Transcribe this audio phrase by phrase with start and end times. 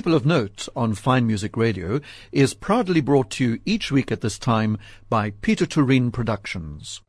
[0.00, 2.00] People of Note on Fine Music Radio
[2.32, 4.78] is proudly brought to you each week at this time
[5.10, 7.02] by Peter Toerien Productions.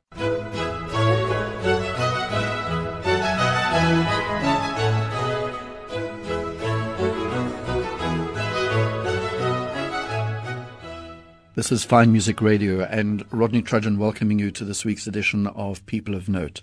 [11.55, 15.85] This is Fine Music Radio and Rodney Trudgeon welcoming you to this week's edition of
[15.85, 16.59] People of Note.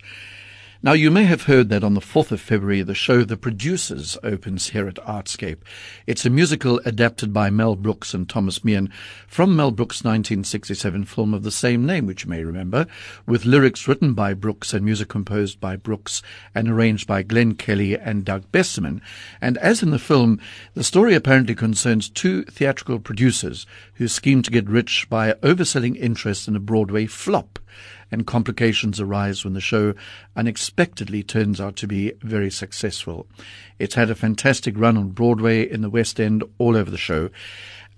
[0.81, 4.17] Now, you may have heard that on the 4th of February, the show The Producers
[4.23, 5.57] opens here at Artscape.
[6.07, 8.89] It's a musical adapted by Mel Brooks and Thomas Meehan
[9.27, 12.87] from Mel Brooks' 1967 film of the same name, which you may remember,
[13.25, 16.21] with lyrics written by Brooks and music composed by Brooks
[16.55, 19.01] and arranged by Glenn Kelly and Doug Besserman.
[19.41, 20.39] And as in the film,
[20.75, 23.65] the story apparently concerns two theatrical producers
[23.99, 27.59] who scheme to get rich by overselling interest in a Broadway flop
[28.09, 29.93] and complications arise when the show
[30.37, 33.27] unexpectedly turns out to be very successful.
[33.77, 37.29] It's had a fantastic run on Broadway, in the West End, all over the show.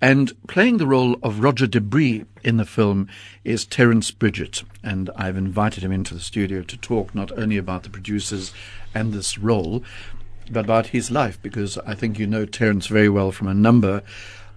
[0.00, 3.08] And playing the role of Roger De Bris in the film
[3.44, 4.64] is Terence Bridgett.
[4.82, 8.52] And I've invited him into the studio to talk not only about the producers
[8.92, 9.84] and this role,
[10.50, 14.02] but about his life, because I think you know Terence very well from a number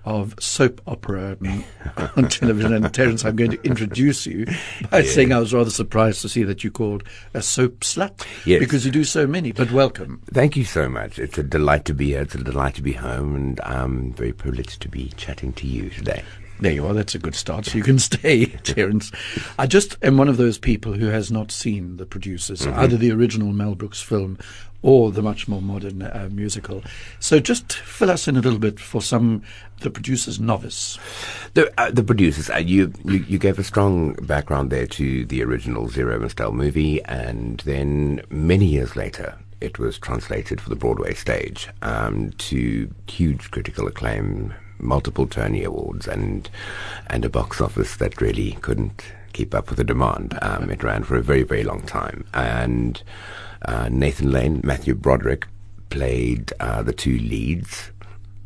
[0.06, 1.38] of soap opera
[2.16, 2.73] on television.
[2.73, 4.45] And Terence, I'm going to introduce you
[4.89, 5.12] by yeah.
[5.12, 7.03] saying I was rather surprised to see that you called
[7.34, 8.59] a soap slut yes.
[8.59, 9.52] because you do so many.
[9.52, 10.22] But welcome.
[10.31, 11.20] Thank you so much.
[11.20, 12.22] It's a delight to be here.
[12.22, 15.89] It's a delight to be home, and I'm very privileged to be chatting to you
[15.89, 16.23] today.
[16.59, 16.94] There you are.
[16.94, 17.66] That's a good start.
[17.66, 19.11] So you can stay, Terence.
[19.59, 22.80] I just am one of those people who has not seen the producers, mm-hmm.
[22.80, 24.38] either the original Mel Brooks film
[24.86, 26.84] or the much more modern uh, musical.
[27.20, 29.42] So just fill us in a little bit for some
[29.80, 31.00] the producers novice.
[31.56, 35.44] The uh, the producers, uh, you, you, you gave a strong background there to the
[35.44, 39.38] original Zero Mostel movie, and then many years later.
[39.62, 46.08] It was translated for the Broadway stage um, to huge critical acclaim, multiple Tony Awards,
[46.08, 46.50] and
[47.08, 49.03] and a box office that really couldn't
[49.36, 50.40] keep up with the demand.
[50.41, 52.25] Um, it ran for a very, very long time.
[52.34, 53.03] And
[53.63, 55.47] uh, Nathan Lane, Matthew Broderick
[55.90, 57.91] played uh, the two leads,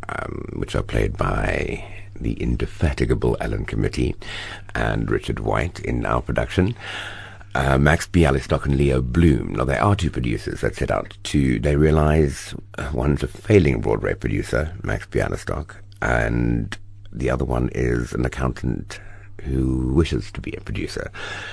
[0.10, 1.86] um, which are played by
[2.20, 4.16] the indefatigable Alan Committie
[4.74, 6.76] and Richard White in our production.
[7.56, 9.56] Uh, Max Bialystock and Leo Bloom.
[9.56, 13.82] Now, they are two producers that set out to, they realize uh, one's a failing
[13.82, 16.78] Broadway producer, Max Bialystock, and
[17.12, 19.00] the other one is an accountant
[19.44, 21.12] who wishes to be a producer.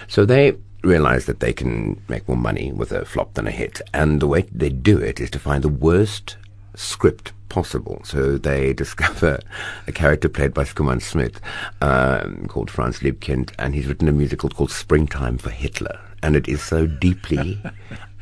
[0.09, 3.81] So they realize that they can make more money with a flop than a hit.
[3.93, 6.37] And the way they do it is to find the worst
[6.75, 8.01] script possible.
[8.05, 9.41] So they discover
[9.87, 11.41] a character played by Schoeman Smith
[11.81, 15.99] um, called Franz Liebkind, and he's written a musical called Springtime for Hitler.
[16.23, 17.61] And it is so deeply,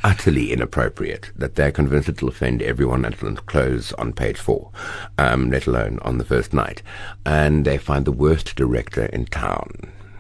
[0.05, 4.71] utterly inappropriate that they're convinced it'll offend everyone and it'll close on page four,
[5.19, 6.83] um, let alone on the first night.
[7.25, 9.71] And they find the worst director in town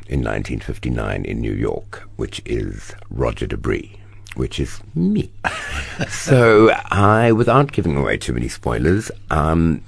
[0.09, 3.87] in 1959 in New York, which is Roger De Bris,
[4.35, 5.31] which is me.
[6.09, 9.83] so I, without giving away too many spoilers, um,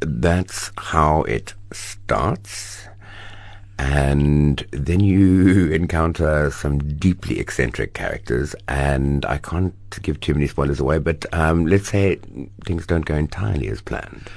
[0.00, 2.83] that's how it starts.
[3.78, 10.80] And then you encounter some deeply eccentric characters, and I can't give too many spoilers
[10.80, 12.20] away, but um, let's say
[12.64, 14.30] things don't go entirely as planned.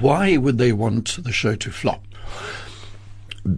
[0.00, 2.04] Why would they want the show to flop?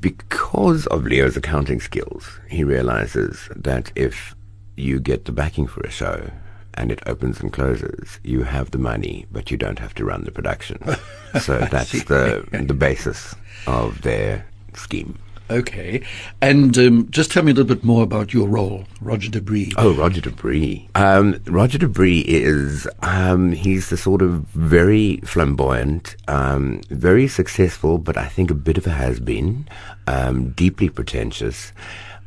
[0.01, 4.35] because of Leo's accounting skills, he realizes that if
[4.77, 6.31] you get the backing for a show
[6.75, 10.25] and it opens and closes, you have the money, but you don't have to run
[10.25, 10.79] the production.
[11.41, 13.35] so that's the the basis
[13.67, 15.19] of their scheme.
[15.51, 16.03] Okay.
[16.41, 19.73] And um, just tell me a little bit more about your role, Roger De Bris.
[19.77, 20.81] Oh, Roger De Bris.
[20.95, 27.99] Um, Roger De Bris is, um, he's the sort of very flamboyant, um, very successful,
[27.99, 29.69] but I think a bit of a has-been,
[30.07, 31.73] um, deeply pretentious.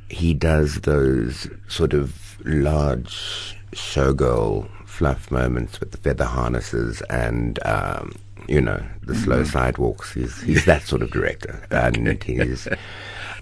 [0.10, 8.14] He does those sort of large showgirl fluff moments with the feather harnesses and um,
[8.48, 9.24] you know, the mm-hmm.
[9.24, 10.14] slow sidewalks.
[10.14, 12.68] He's he's that sort of director, and he's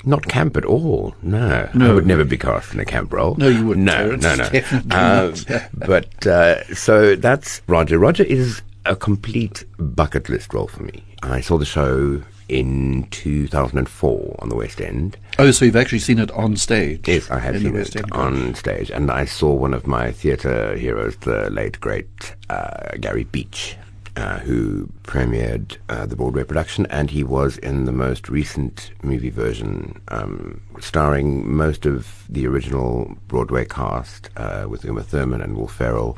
[0.05, 1.15] not camp at all.
[1.21, 3.35] No, no, I would never be cast in a camp role.
[3.35, 3.85] No, you wouldn't.
[3.85, 4.49] No, no, no.
[4.91, 5.35] Uh,
[5.73, 7.97] but uh, so that's Roger.
[7.99, 11.03] Roger is a complete bucket list role for me.
[11.23, 15.17] I saw the show in 2004 on the West End.
[15.39, 17.07] Oh, so you've actually seen it on stage?
[17.07, 18.91] Yes, I have seen it on stage.
[18.91, 23.77] And I saw one of my theatre heroes, the late, great uh, Gary Beach,
[24.15, 29.29] uh, who premiered uh, the Broadway production, and he was in the most recent movie
[29.29, 35.67] version, um, starring most of the original Broadway cast uh, with Uma Thurman and Will
[35.67, 36.17] Ferrell.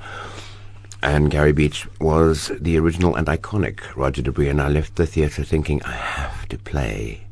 [1.02, 5.06] and Gary Beach was the original and iconic Roger De Bris, and I left the
[5.06, 7.28] theatre thinking, I have to play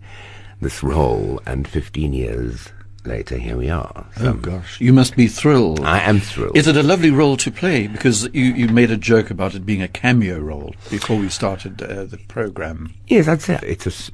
[0.62, 2.70] this role, and 15 years
[3.06, 4.06] later, here we are.
[4.18, 5.82] So oh gosh, you must be thrilled.
[5.82, 6.58] I am thrilled.
[6.58, 7.88] Is it a lovely role to play?
[7.88, 11.82] Because you, you made a joke about it being a cameo role before we started
[11.82, 12.94] uh, the program.
[13.08, 14.12] Yes, I'd say it's a,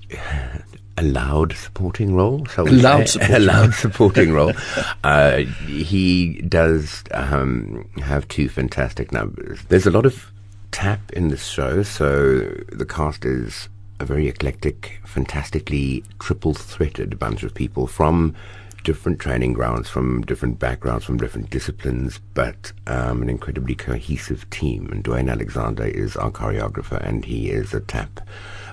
[0.98, 2.46] a loud supporting role.
[2.48, 4.54] So a loud supporting, a loud supporting role.
[5.04, 5.38] Uh,
[5.68, 9.60] he does um, have two fantastic numbers.
[9.70, 10.32] There's a lot of
[10.72, 12.40] tap in this show, so
[12.72, 13.70] the cast is
[14.00, 18.36] a very eclectic, fantastically triple threaded bunch of people from
[18.84, 24.90] different training grounds, from different backgrounds, from different disciplines, but um, an incredibly cohesive team.
[24.92, 28.22] And Dwayne Alexander is our choreographer, and he is a tap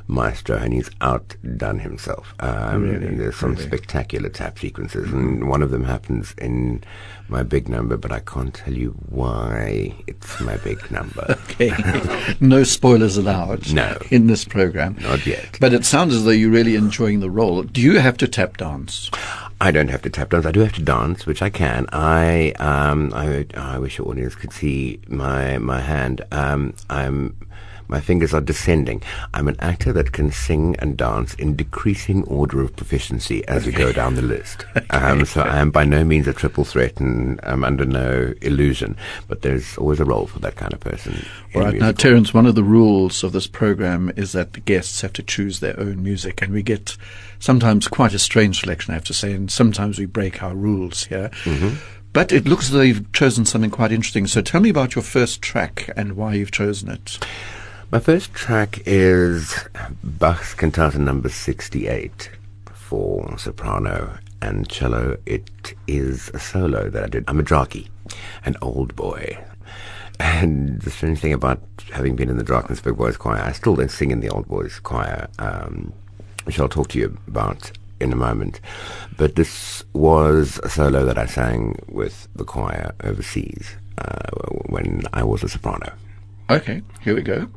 [0.08, 2.34] maestro, and he's outdone himself.
[2.40, 3.16] Um, really?
[3.16, 3.66] There's some really?
[3.66, 5.18] spectacular tap sequences, mm-hmm.
[5.18, 6.82] and one of them happens in
[7.28, 11.26] my big number, but I can't tell you why it's my big number.
[11.50, 11.72] okay.
[12.40, 13.98] no spoilers allowed no.
[14.10, 14.96] in this program.
[15.00, 15.58] Not yet.
[15.60, 17.62] But it sounds as though you're really enjoying the role.
[17.62, 19.10] Do you have to tap dance?
[19.60, 20.44] I don't have to tap dance.
[20.44, 21.86] I do have to dance, which I can.
[21.92, 26.20] I um I I wish your audience could see my my hand.
[26.30, 27.36] Um I'm
[27.88, 29.02] my fingers are descending.
[29.34, 33.70] I'm an actor that can sing and dance in decreasing order of proficiency as okay.
[33.70, 34.64] we go down the list.
[34.76, 34.86] okay.
[34.96, 38.96] um, so I am by no means a triple threat and I'm under no illusion,
[39.28, 41.24] but there's always a role for that kind of person.
[41.54, 41.74] All right.
[41.74, 45.22] Now, Terence, one of the rules of this program is that the guests have to
[45.22, 46.96] choose their own music, and we get
[47.38, 51.04] sometimes quite a strange selection, I have to say, and sometimes we break our rules
[51.04, 51.30] here.
[51.44, 51.76] Mm-hmm.
[52.12, 54.26] But it looks as though you've chosen something quite interesting.
[54.26, 57.18] So tell me about your first track and why you've chosen it.
[57.92, 59.54] My first track is
[60.02, 62.30] Bach's Cantata number 68
[62.72, 65.16] for soprano and cello.
[65.24, 67.24] It is a solo that I did.
[67.28, 67.88] I'm a jockey,
[68.44, 69.38] an old boy.
[70.18, 71.60] And the strange thing about
[71.92, 74.80] having been in the Drakensberg Boys Choir, I still don't sing in the Old Boys
[74.80, 75.92] Choir, um,
[76.42, 78.60] which I'll talk to you about in a moment.
[79.16, 84.30] But this was a solo that I sang with the choir overseas uh,
[84.66, 85.92] when I was a soprano.
[86.50, 87.48] Okay, here we go.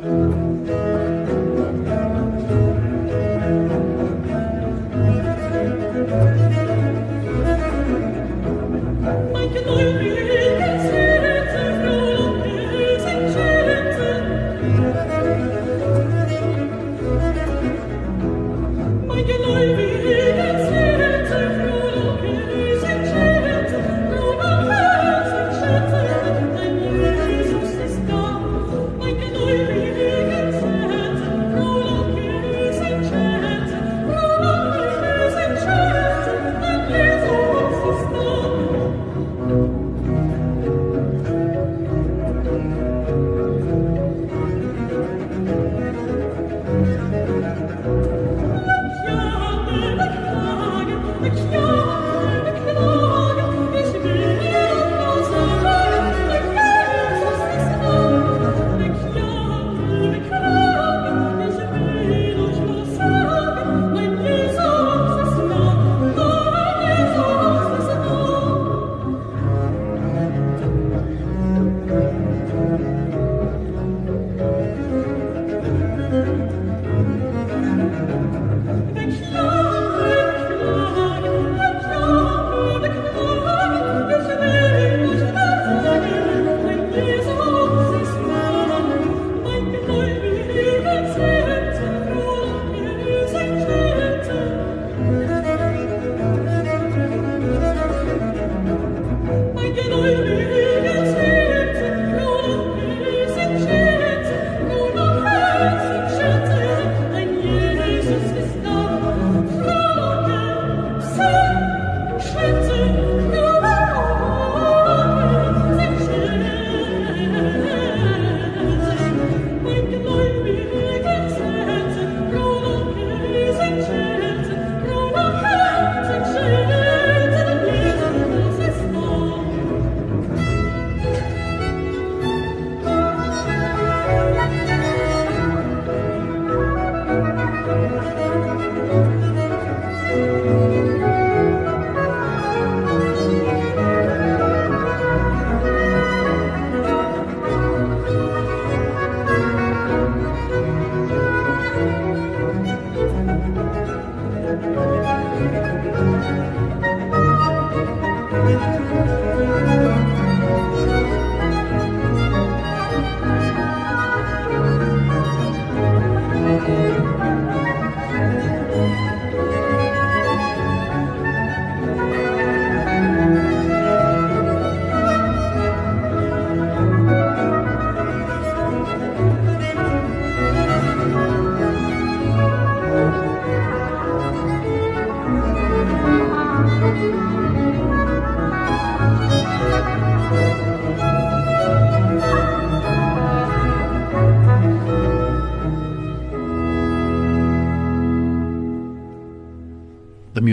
[0.00, 1.47] thank you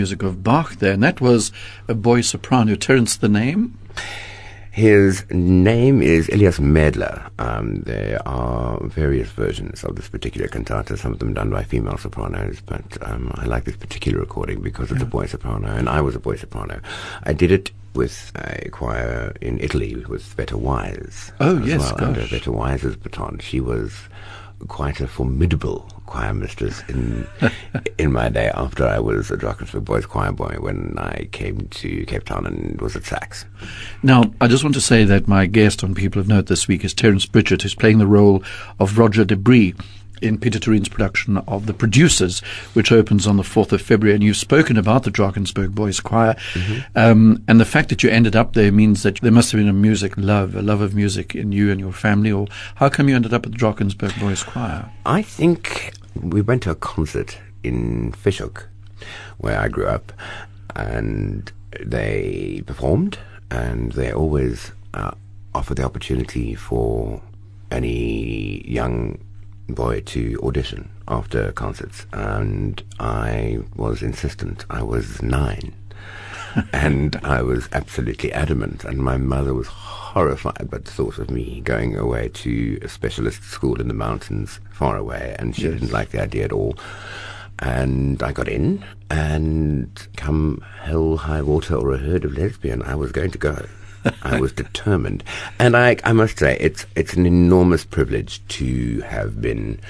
[0.06, 1.50] music of Bach there, and that was
[1.88, 2.76] a boy soprano.
[2.76, 3.76] Terence, the name?
[4.70, 7.28] His name is Elias Medler.
[7.40, 11.98] Um, there are various versions of this particular cantata, some of them done by female
[11.98, 15.08] sopranos, but um, I like this particular recording because it's yeah.
[15.08, 16.80] a boy soprano, and I was a boy soprano.
[17.24, 21.32] I did it with a choir in Italy with Veta Wise.
[21.40, 22.06] Oh, yes, well, gosh.
[22.06, 23.40] Under Veta Wise's baton.
[23.40, 23.92] She was
[24.68, 27.26] quite a formidable choir mistress in
[27.98, 32.04] in my day after I was a Drakensberg Boys choir boy when I came to
[32.06, 33.44] Cape Town and was at SACS.
[34.02, 36.84] Now, I just want to say that my guest on People of Note this week
[36.84, 38.42] is Terence Bridgett, who's playing the role
[38.78, 39.74] of Roger de Bris
[40.22, 42.40] in Peter Toerien's production of The Producers,
[42.74, 44.14] which opens on the 4th of February.
[44.14, 46.34] And you've spoken about the Drakensberg Boys Choir.
[46.54, 46.98] Mm-hmm.
[46.98, 49.68] Um, and the fact that you ended up there means that there must have been
[49.68, 52.32] a music love, a love of music in you and your family.
[52.32, 52.46] Or
[52.76, 54.90] how come you ended up at the Drakensberg Boys Choir?
[55.04, 58.68] I think we went to a concert in Fish Hoek,
[59.38, 60.12] where I grew up,
[60.74, 63.18] and they performed,
[63.50, 65.12] and they always uh,
[65.54, 67.20] offer the opportunity for
[67.70, 69.18] any young
[69.68, 74.64] boy to audition after concerts, and I was insistent.
[74.70, 75.74] I was nine,
[76.72, 81.60] and I was absolutely adamant, and my mother was horrified by the thought of me
[81.60, 85.72] going away to a specialist school in the mountains far away, and she yes.
[85.74, 86.76] didn't like the idea at all.
[87.58, 92.94] And I got in, and come hell, high water, or a herd of lesbian, I
[92.94, 93.66] was going to go.
[94.22, 95.24] I was determined,
[95.58, 99.80] and I, I must say, it's it's an enormous privilege to have been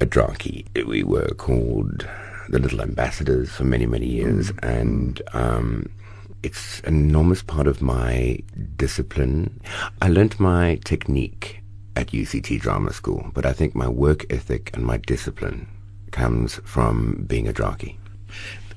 [0.00, 0.66] a draki.
[0.86, 2.08] We were called
[2.48, 4.80] the Little Ambassadors for many many years, mm.
[4.80, 5.90] and um,
[6.42, 8.38] it's an enormous part of my
[8.76, 9.60] discipline.
[10.00, 11.60] I learnt my technique
[11.96, 15.66] at UCT Drama School, but I think my work ethic and my discipline
[16.12, 17.98] comes from being a draki.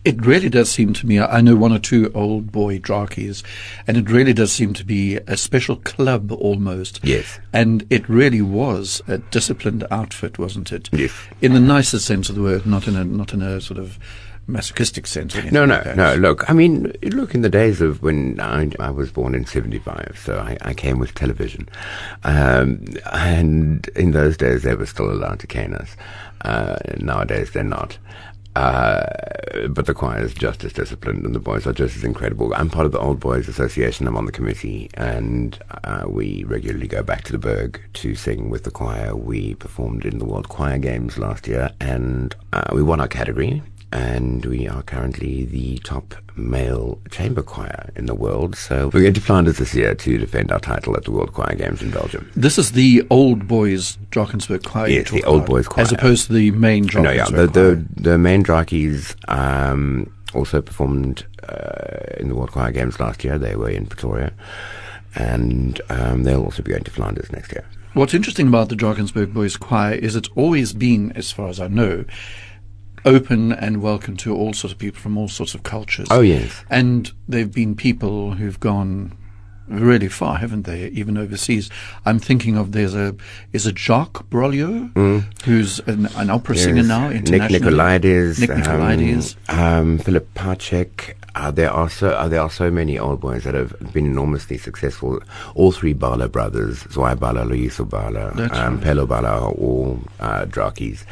[0.03, 3.43] It really does seem to me, I know one or two old boy drakies,
[3.85, 6.99] and it really does seem to be a special club almost.
[7.03, 7.39] Yes.
[7.53, 10.89] And it really was a disciplined outfit, wasn't it?
[10.91, 11.13] Yes.
[11.41, 13.99] In the nicest sense of the word, not in a, not in a sort of
[14.47, 15.35] masochistic sense.
[15.51, 16.15] no, no, like no.
[16.15, 20.19] Look, I mean, look, in the days of when I, I was born in 75,
[20.23, 21.69] so I, I came with television.
[22.23, 25.95] Um, and in those days, they were still allowed to cane us.
[26.41, 27.97] Uh, nowadays, they're not.
[28.55, 29.05] Uh,
[29.69, 32.53] but the choir is just as disciplined and the boys are just as incredible.
[32.53, 34.07] I'm part of the Old Boys Association.
[34.07, 38.49] I'm on the committee and uh, we regularly go back to the Berg to sing
[38.49, 39.15] with the choir.
[39.15, 43.61] We performed in the World Choir Games last year and uh, we won our category
[43.91, 48.55] and we are currently the top male chamber choir in the world.
[48.55, 51.55] So we're going to Flanders this year to defend our title at the World Choir
[51.55, 52.31] Games in Belgium.
[52.35, 54.87] This is the old boys Drakensberg choir.
[54.87, 57.03] Yes, the old boys choir, as opposed to the main Drakensberg.
[57.03, 62.71] No, yeah, the the, the main Drakis um, also performed uh, in the World Choir
[62.71, 63.37] Games last year.
[63.37, 64.31] They were in Pretoria,
[65.15, 67.65] and um, they'll also be going to Flanders next year.
[67.93, 71.67] What's interesting about the Drakensberg Boys Choir is it's always been, as far as I
[71.67, 72.05] know,
[73.05, 76.07] open and welcome to all sorts of people from all sorts of cultures.
[76.11, 76.63] Oh, yes.
[76.69, 79.17] And there have been people who've gone
[79.71, 80.87] really far, haven't they?
[80.87, 81.69] Even overseas.
[82.05, 83.15] I'm thinking of there's a
[83.53, 85.43] is a Jacques Imbrailo mm.
[85.43, 86.65] who's an, an opera yes.
[86.65, 87.59] singer now internationally.
[87.59, 91.15] Nick Nicolaides, Nick Nicolaides, um, um, Philip Pacek.
[91.33, 94.57] Uh, there are so uh, there are so many old boys that have been enormously
[94.57, 95.21] successful.
[95.55, 98.51] All three Bala brothers, Zwai Bala, Loyiso Bala, um, right.
[98.51, 101.05] Phelo Bala, are all uh, Drakis.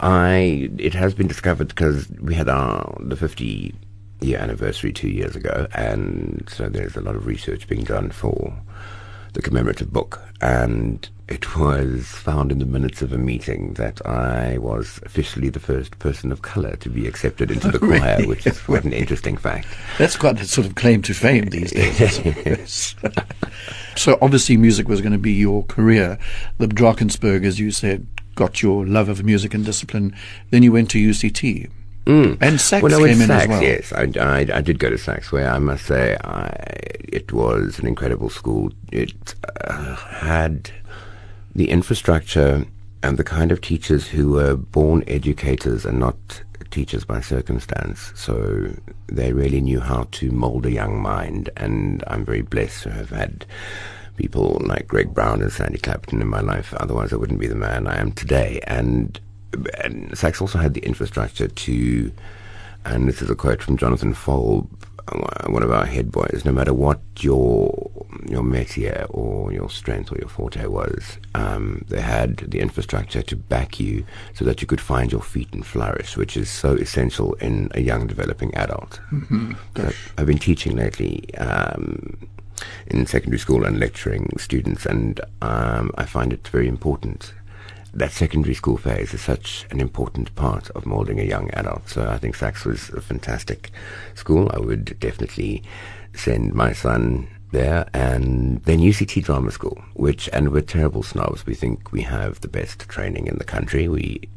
[0.00, 3.74] I it has been discovered because we had our the 50
[4.20, 8.56] year anniversary two years ago, and so there's a lot of research being done for
[9.34, 14.58] the commemorative book, and it was found in the minutes of a meeting that I
[14.58, 18.28] was officially the first person of colour to be accepted into the choir, really?
[18.28, 19.66] which is quite an interesting fact.
[19.98, 22.94] That's quite a sort of claim to fame these days.
[23.96, 26.18] so obviously music was going to be your career.
[26.58, 28.06] The Drakensberg, as you said,
[28.36, 30.14] got your love of music and discipline.
[30.50, 31.70] Then you went to UCT.
[32.06, 32.38] Mm.
[32.40, 33.62] And SACS well, no, came in SACS, as well.
[33.62, 36.46] Yes, I, I, I, did go to SACS, where I must say I,
[37.08, 38.70] it was an incredible school.
[38.92, 39.34] It
[39.64, 40.70] uh, had
[41.54, 42.64] the infrastructure
[43.02, 46.16] and the kind of teachers who were born educators and not
[46.70, 48.12] teachers by circumstance.
[48.14, 48.70] So
[49.08, 53.10] they really knew how to mold a young mind, and I'm very blessed to have
[53.10, 53.46] had
[54.16, 56.72] people like Greg Brown and Sandy Clapton in my life.
[56.74, 58.60] Otherwise, I wouldn't be the man I am today.
[58.66, 59.20] And
[59.78, 62.12] and SACS also had the infrastructure to,
[62.84, 64.68] and this is a quote from Jonathan Folb,
[65.48, 67.90] one of our head boys, no matter what your
[68.28, 73.36] your métier or your strength or your forte was, um, they had the infrastructure to
[73.36, 77.34] back you so that you could find your feet and flourish, which is so essential
[77.34, 79.00] in a young developing adult.
[79.12, 79.52] Mm-hmm.
[79.76, 81.32] So I've been teaching lately.
[81.36, 82.28] Um,
[82.86, 87.34] in secondary school and lecturing students, and um, I find it very important
[87.96, 91.88] that secondary school phase is such an important part of molding a young adult.
[91.88, 93.70] So I think SACS was a fantastic
[94.14, 94.50] school.
[94.52, 95.62] I would definitely
[96.14, 97.88] send my son there.
[97.94, 101.46] And then UCT Drama School, which, and we're terrible snobs.
[101.46, 103.88] We think we have the best training in the country.
[103.88, 104.28] We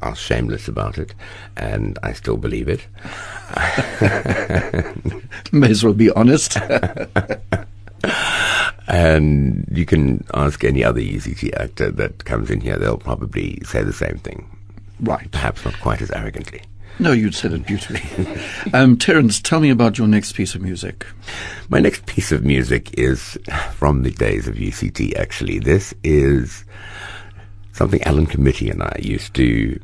[0.00, 1.14] are shameless about it,
[1.56, 2.86] and I still believe it.
[5.52, 6.56] May as well be honest.
[8.88, 13.82] And you can ask any other UCT actor that comes in here, they'll probably say
[13.82, 14.48] the same thing.
[15.00, 15.30] Right.
[15.30, 16.62] Perhaps not quite as arrogantly.
[16.98, 18.02] No, you'd said it beautifully.
[18.72, 21.06] um, Terence, tell me about your next piece of music.
[21.68, 23.38] My next piece of music is
[23.74, 25.58] from the days of UCT, actually.
[25.58, 26.64] This is
[27.72, 29.78] something Alan Committie and I used to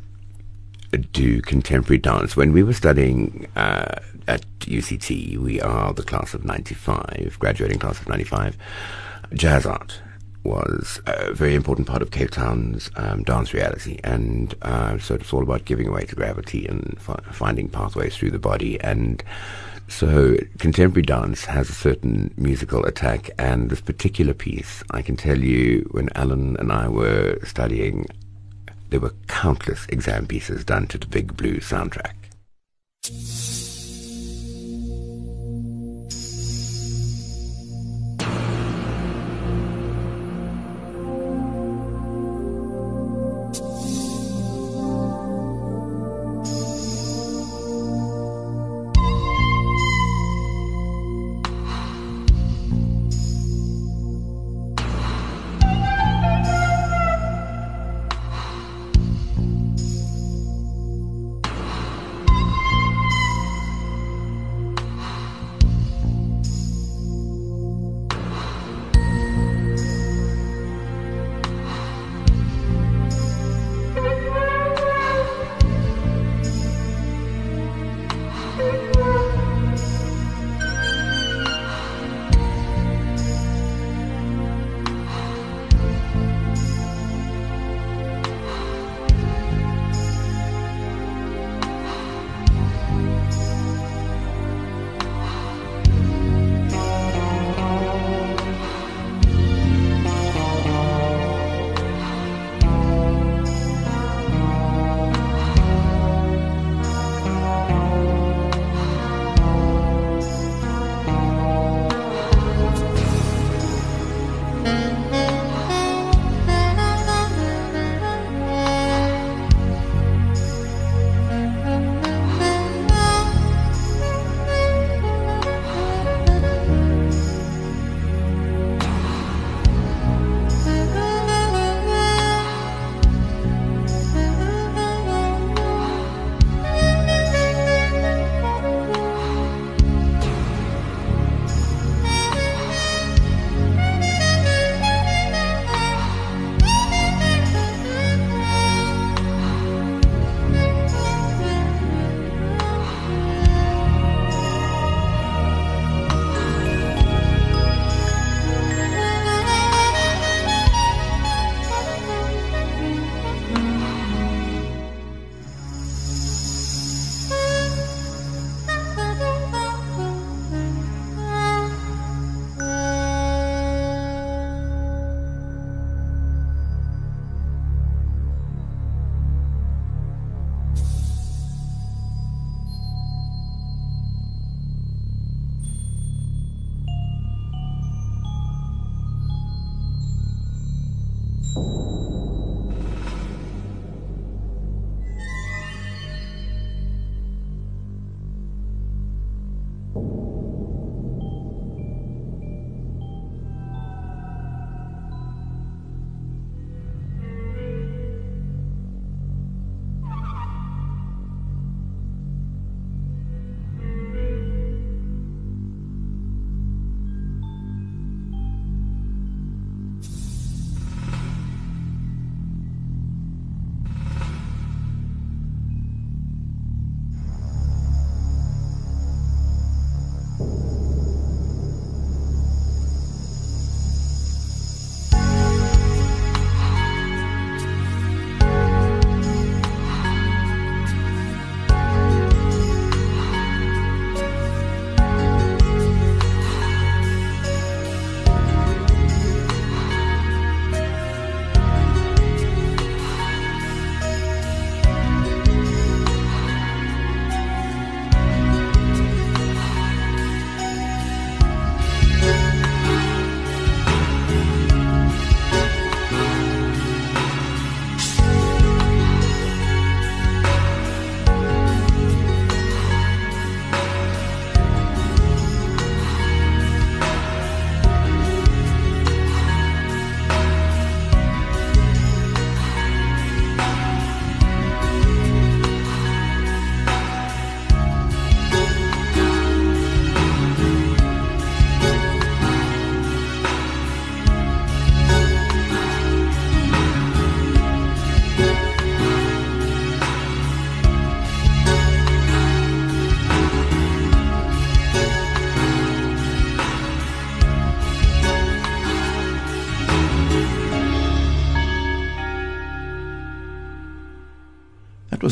[1.13, 2.37] do contemporary dance.
[2.37, 8.01] When we were studying uh, at UCT, we are the class of 95, graduating class
[8.01, 8.57] of 95.
[9.31, 9.99] Jazzart
[10.45, 15.33] was a very important part of Cape Town's um, dance reality, and uh, so it's
[15.33, 18.81] all about giving way to gravity and fi- finding pathways through the body.
[18.81, 19.25] And
[19.89, 25.39] so contemporary dance has a certain musical attack, and this particular piece, I can tell
[25.39, 28.07] you, when Alan and I were studying,
[28.91, 32.15] there were countless exam pieces done to the Big Blue soundtrack.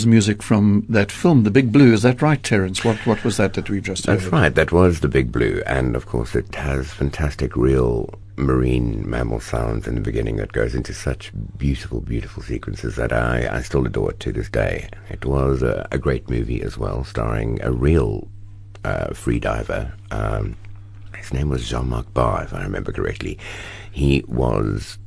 [0.03, 1.93] Was music from that film, The Big Blue.
[1.93, 2.85] Is that right, Terence?
[2.85, 4.33] What what was that that we just That's heard?
[4.33, 4.53] right.
[4.53, 9.87] That was the Big Blue, and of course, it has fantastic real marine mammal sounds
[9.87, 14.11] in the beginning that goes into such beautiful, beautiful sequences that I, I still adore
[14.11, 14.89] it to this day.
[15.09, 18.27] It was a, a great movie as well, starring a real
[18.85, 19.93] uh, freediver.
[20.11, 20.57] Um,
[21.17, 23.39] his name was Jean-Marc Barr, if I remember correctly.
[23.93, 24.99] He was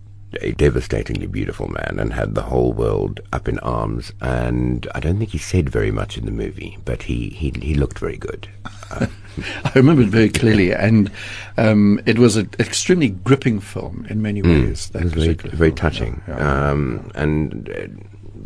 [0.41, 4.12] a devastatingly beautiful man and had the whole world up in arms.
[4.21, 7.76] And I don't think he said very much in the movie, but he, he, he
[7.76, 8.48] looked very good.
[8.91, 9.08] Uh,
[9.65, 11.12] I remember it very clearly, and
[11.58, 14.89] um, it was an extremely gripping film in many ways.
[14.91, 16.69] Mm, it was very, very touching, yeah, yeah.
[16.69, 17.67] Um, and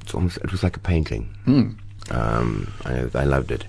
[0.01, 1.29] it's almost it was like a painting.
[1.45, 1.77] Mm.
[2.11, 3.65] Um, I, I, loved it.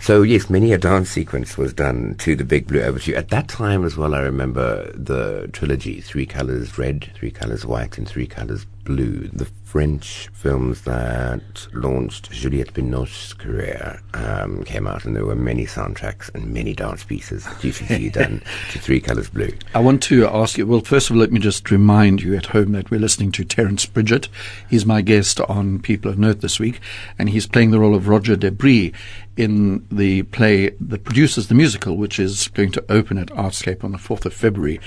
[0.00, 3.16] So yes, many a dance sequence was done to the Big Blue Overture.
[3.16, 7.96] At that time as well, I remember the trilogy: three colors red, three colors white,
[7.96, 9.28] and three colors blue.
[9.32, 15.66] The French films that launched Juliette Binoche's career um, came out, and there were many
[15.66, 19.50] soundtracks and many dance pieces that you can see done to Three Colors Blue.
[19.74, 20.66] I want to ask you.
[20.66, 23.44] Well, first of all, let me just remind you at home that we're listening to
[23.44, 24.28] Terence Bridgett.
[24.70, 26.80] He's my guest on People of Note this week,
[27.18, 28.92] and he's playing the role of Roger de Bris
[29.36, 33.92] in the play that produces the musical, which is going to open at Artscape on
[33.92, 34.80] the fourth of February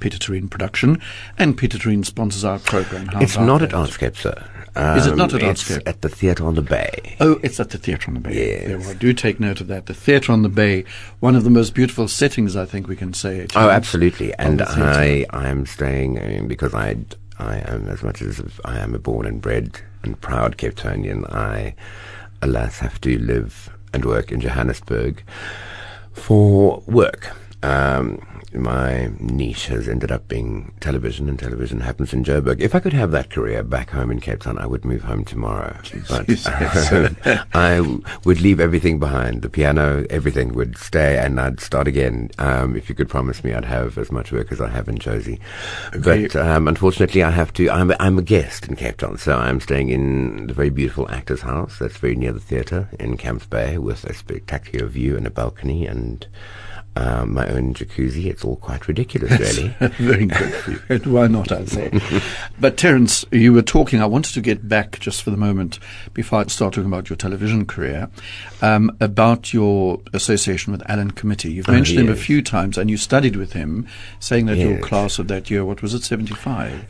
[0.00, 1.00] Peter Toerien production,
[1.38, 3.08] and Peter Toerien sponsors our program.
[3.22, 4.44] It's not at Artscape, sir.
[4.74, 5.82] Um, Is it not at Artscape?
[5.86, 7.16] at the Theatre on the Bay.
[7.20, 8.34] Oh, it's at the Theatre on the Bay.
[8.34, 8.66] Yes.
[8.68, 9.86] There, well, do take note of that.
[9.86, 10.84] The Theatre on the Bay,
[11.20, 13.46] one of the most beautiful settings, I think we can say.
[13.54, 14.32] Oh, absolutely.
[14.34, 16.96] And I, I am staying I mean, because I,
[17.38, 21.30] I am as much as I am a born and bred and proud Cape Townian.
[21.30, 21.74] I,
[22.40, 25.22] alas, have to live and work in Johannesburg
[26.14, 27.36] for work.
[27.62, 32.60] Um, my niche has ended up being television, and television happens in Joburg.
[32.60, 35.24] If I could have that career back home in Cape Town, I would move home
[35.24, 35.76] tomorrow.
[36.08, 36.26] But
[37.54, 37.80] I
[38.24, 39.42] would leave everything behind.
[39.42, 42.30] The piano, everything would stay, and I'd start again.
[42.38, 45.02] Um, if you could promise me, I'd have as much work as I have in.
[45.02, 45.38] Okay.
[45.92, 47.70] But um, unfortunately, I have to.
[47.70, 51.42] I'm, I'm a guest in Cape Town, so I'm staying in the very beautiful Actors
[51.42, 55.30] House that's very near the theatre in Camps Bay, with a spectacular view and a
[55.30, 56.26] balcony and
[56.96, 58.26] um, my own jacuzzi.
[58.26, 59.68] It's all quite ridiculous, really.
[59.98, 61.06] Very good.
[61.06, 61.90] Why not, I'd say.
[62.60, 65.78] but Terence, you were talking, I wanted to get back just for the moment,
[66.12, 68.10] before I start talking about your television career,
[68.60, 71.52] um, about your association with Alan Committie.
[71.52, 72.10] You've mentioned oh, yes.
[72.10, 73.86] him a few times, and you studied with him,
[74.20, 74.68] saying that yes.
[74.68, 76.84] your class of that year, what was it, 75?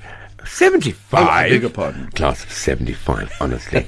[0.46, 1.22] 75?
[1.22, 2.10] Oh, I beg your pardon.
[2.10, 3.86] Class of 75, honestly.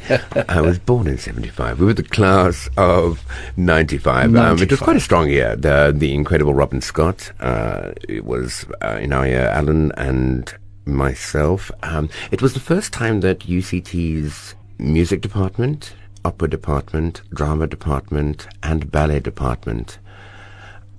[0.49, 1.81] I was born in 75.
[1.81, 3.25] We were the class of
[3.57, 4.31] 95.
[4.33, 4.37] 95.
[4.37, 5.57] Um, it was quite a strong year.
[5.57, 10.53] The, the incredible Robin Scott, uh, it was uh, in our year, Alan and
[10.87, 11.71] myself.
[11.83, 18.91] Um, it was the first time that UCT's music department, opera department, drama department, and
[18.91, 19.99] ballet department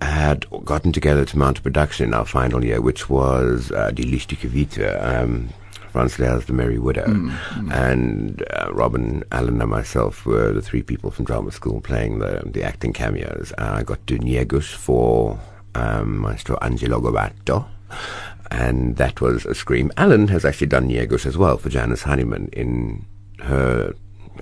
[0.05, 4.03] had gotten together to mount a production in our final year, which was uh, Die
[4.03, 5.49] lustige Witwe, um,
[5.91, 7.05] Franz Lehár's The Merry Widow.
[7.05, 7.73] Mm, mm.
[7.73, 12.41] And uh, Robin, Alan, and myself were the three people from drama school playing the,
[12.45, 13.53] the acting cameos.
[13.57, 15.39] Uh, I got to Njegus for
[15.73, 17.65] um, Maestro Angelo Gobbato.
[18.51, 19.91] And that was a scream.
[19.97, 23.05] Alan has actually done Njegus as well for Janice Honeyman in
[23.39, 23.93] her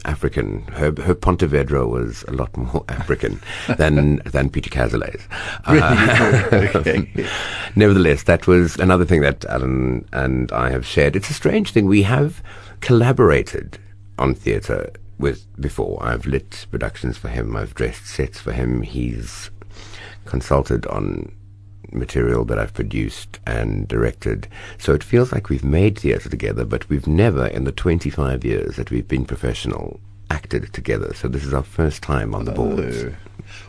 [0.06, 0.63] African.
[0.63, 3.41] Her, her Pontevedra was a lot more African
[3.77, 5.27] than than Peter Cazalet's.
[5.65, 7.29] Uh,
[7.75, 11.15] nevertheless, that was another thing that Alan and I have shared.
[11.15, 11.86] It's a strange thing.
[11.86, 12.43] We have
[12.82, 13.77] collaborated
[14.19, 15.99] on theatre with before.
[16.01, 17.56] I've lit productions for him.
[17.56, 18.82] I've dressed sets for him.
[18.82, 19.51] He's
[20.25, 21.32] consulted on
[21.93, 24.47] material that I've produced and directed.
[24.77, 28.75] So it feels like we've made theatre together, but we've never, in the 25 years
[28.75, 31.13] that we've been professional, acted together.
[31.13, 33.03] So this is our first time on the boards.
[33.03, 33.12] Uh,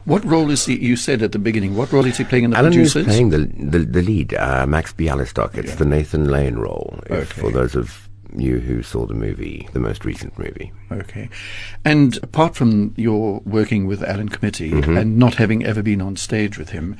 [0.05, 0.79] what role is he?
[0.79, 1.77] You said at the beginning.
[1.77, 3.07] What role is he playing in the Alan producers?
[3.07, 5.57] is playing the the, the lead, uh, Max Bialystock.
[5.57, 5.77] It's yeah.
[5.77, 7.01] the Nathan Lane role.
[7.11, 7.25] Okay.
[7.25, 10.73] For those of you who saw the movie, the most recent movie.
[10.91, 11.29] Okay.
[11.85, 14.97] And apart from your working with Alan Committie mm-hmm.
[14.97, 16.97] and not having ever been on stage with him,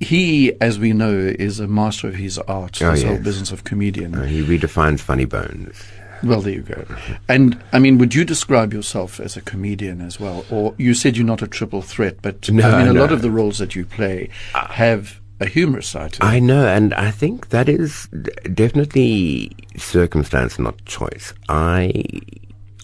[0.00, 3.10] he, as we know, is a master of his art, oh, this yes.
[3.10, 4.14] whole business of comedian.
[4.14, 5.82] Uh, he redefines funny bones.
[6.22, 6.84] Well, there you go.
[7.28, 11.16] And I mean, would you describe yourself as a comedian as well, or you said
[11.16, 12.16] you're not a triple threat?
[12.22, 13.00] But no, I mean, a no.
[13.00, 16.28] lot of the roles that you play have a humorous side to them.
[16.28, 18.06] I know, and I think that is
[18.54, 21.34] definitely circumstance, not choice.
[21.48, 21.92] I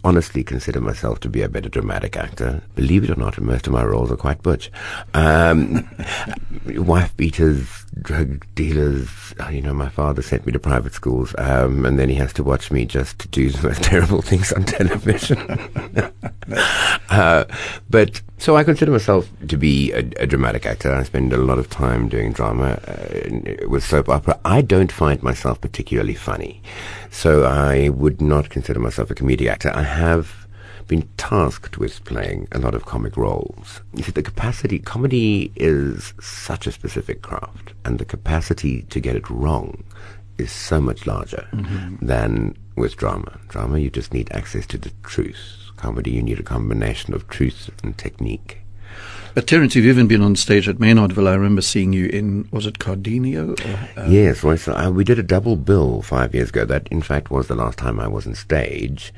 [0.04, 2.62] honestly consider myself to be a better dramatic actor.
[2.74, 4.70] Believe it or not, most of my roles are quite butch.
[5.14, 5.88] Um,
[6.66, 7.66] wife beaters,
[8.00, 9.09] drug dealers.
[9.40, 12.33] uh, You know, my father sent me to private schools, um, and then he has
[12.35, 15.38] to watch me just do the most terrible things on television.
[17.11, 17.44] uh,
[17.88, 20.92] but so I consider myself to be a, a dramatic actor.
[20.94, 24.38] I spend a lot of time doing drama uh, with soap opera.
[24.44, 26.62] I don't find myself particularly funny,
[27.11, 29.72] so I would not consider myself a comedic actor.
[29.74, 30.39] I have
[30.90, 33.81] been tasked with playing a lot of comic roles.
[33.94, 39.14] You see, the capacity, comedy is such a specific craft, and the capacity to get
[39.14, 39.85] it wrong
[40.37, 41.46] is so much larger
[42.03, 43.38] than with drama.
[43.48, 45.38] Drama, you just need access to the truth.
[45.76, 48.59] Comedy, you need a combination of truth and technique.
[49.33, 51.29] But Terence, you've even been on stage at Maynardville.
[51.29, 53.55] I remember seeing you in, was it Cardenio?
[53.96, 56.64] Or, uh, Yes, well, so, uh, we did a double bill five years ago.
[56.64, 59.12] That, in fact, was the last time I was on stage.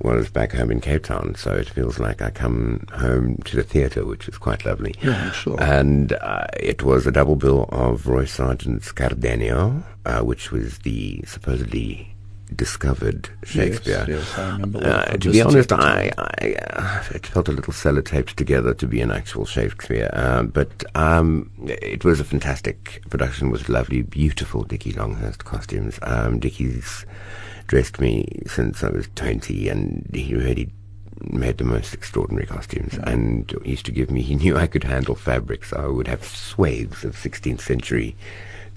[0.00, 3.64] Was back home in Cape Town, so it feels like I come home to the
[3.64, 4.94] theatre, which is quite lovely.
[5.02, 5.60] Yeah, I'm sure.
[5.60, 11.22] And uh, it was a double bill of Roy Sargeant's Cardenio, uh, which was the
[11.26, 12.14] supposedly
[12.54, 14.04] discovered Shakespeare.
[14.08, 14.84] Yes, yes, I remember.
[14.84, 19.00] Uh, to be honest, I, I uh, it felt a little sellotaped together to be
[19.00, 24.92] an actual Shakespeare, um, but um, it was a fantastic production with lovely, beautiful Dickie
[24.92, 25.98] Longhurst costumes.
[26.02, 27.04] Um, Dickie's
[27.66, 30.70] dressed me since I was twenty, and he really
[31.30, 35.16] made the most extraordinary costumes and used to give me he knew I could handle
[35.16, 38.16] fabric so I would have swathes of 16th century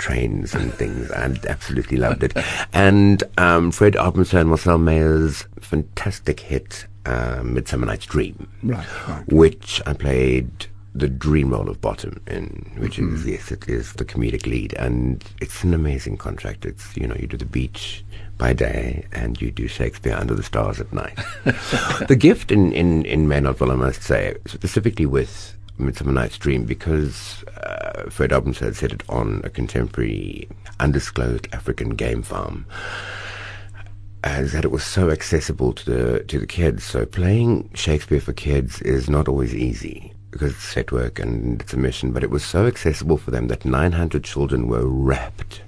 [0.01, 2.33] trains and things and absolutely loved it
[2.73, 9.23] and um, Fred Arbuthnot and Marcel Meyer's fantastic hit uh, Midsummer Night's Dream Right, right.
[9.27, 14.03] which I played the dream role of Bottom in, which is yes, it is the
[14.03, 16.65] comedic lead, and it's an amazing contract.
[16.65, 18.03] It's you know you do the beach
[18.37, 21.17] by day and you do Shakespeare under the stars at night.
[22.09, 27.43] the gift in in in Maynardville, I must say, specifically with Midsummer Night's Dream, because
[27.57, 30.47] uh, Fred Arbuthnot had set it on a contemporary,
[30.79, 32.65] undisclosed African game farm
[34.23, 36.83] as that it was so accessible to the to the kids.
[36.83, 41.73] So playing Shakespeare for kids is not always easy because it's set work and it's
[41.73, 42.11] a mission.
[42.11, 45.61] But it was so accessible for them that 900 children were wrapped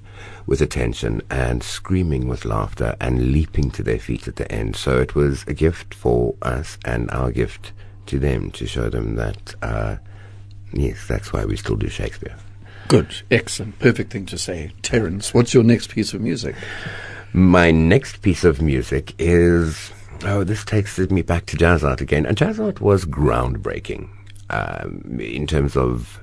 [0.45, 4.76] with attention and screaming with laughter and leaping to their feet at the end.
[4.76, 7.71] So it was a gift for us and our gift
[8.08, 9.98] to them to show them that uh,
[10.74, 12.36] yes, that's why we still do Shakespeare.
[12.88, 14.74] Good, excellent, perfect thing to say.
[14.82, 16.56] Terence, what's your next piece of music?
[17.32, 19.92] My next piece of music is
[20.26, 22.26] oh, this takes me back to Jazzart again.
[22.26, 24.10] And jazz art was groundbreaking
[24.50, 26.20] um, in terms of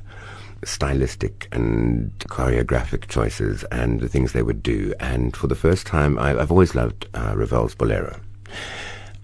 [0.65, 4.95] stylistic and choreographic choices and the things they would do.
[5.01, 8.21] And for the first time, I, I've always loved uh, Ravel's Bolero,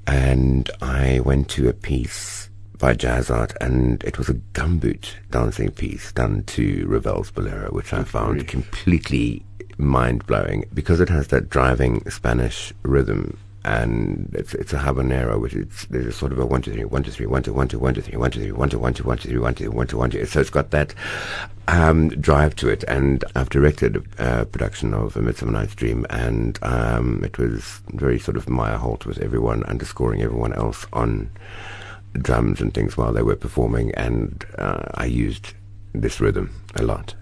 [0.06, 6.12] and I went to a piece by Jazzart, and it was a gumboot dancing piece
[6.12, 9.44] done to Ravel's Bolero, which I found completely
[9.78, 13.38] mind blowing because it has that driving Spanish rhythm.
[13.66, 16.84] And it's it's a habanera, which is there's a sort of a one two three
[16.84, 18.78] one two three one two one two one two three one two three one two
[18.78, 20.24] one two one two three one two one two one two.
[20.26, 20.94] So it's got that
[21.66, 22.84] um, drive to it.
[22.86, 27.80] And I've directed a uh, production of A Midsummer Night's Dream, and um, it was
[27.88, 31.28] very sort of Maya Holt with everyone underscoring everyone else on
[32.12, 35.54] drums and things while they were performing, and uh, I used
[36.00, 37.14] this rhythm a lot.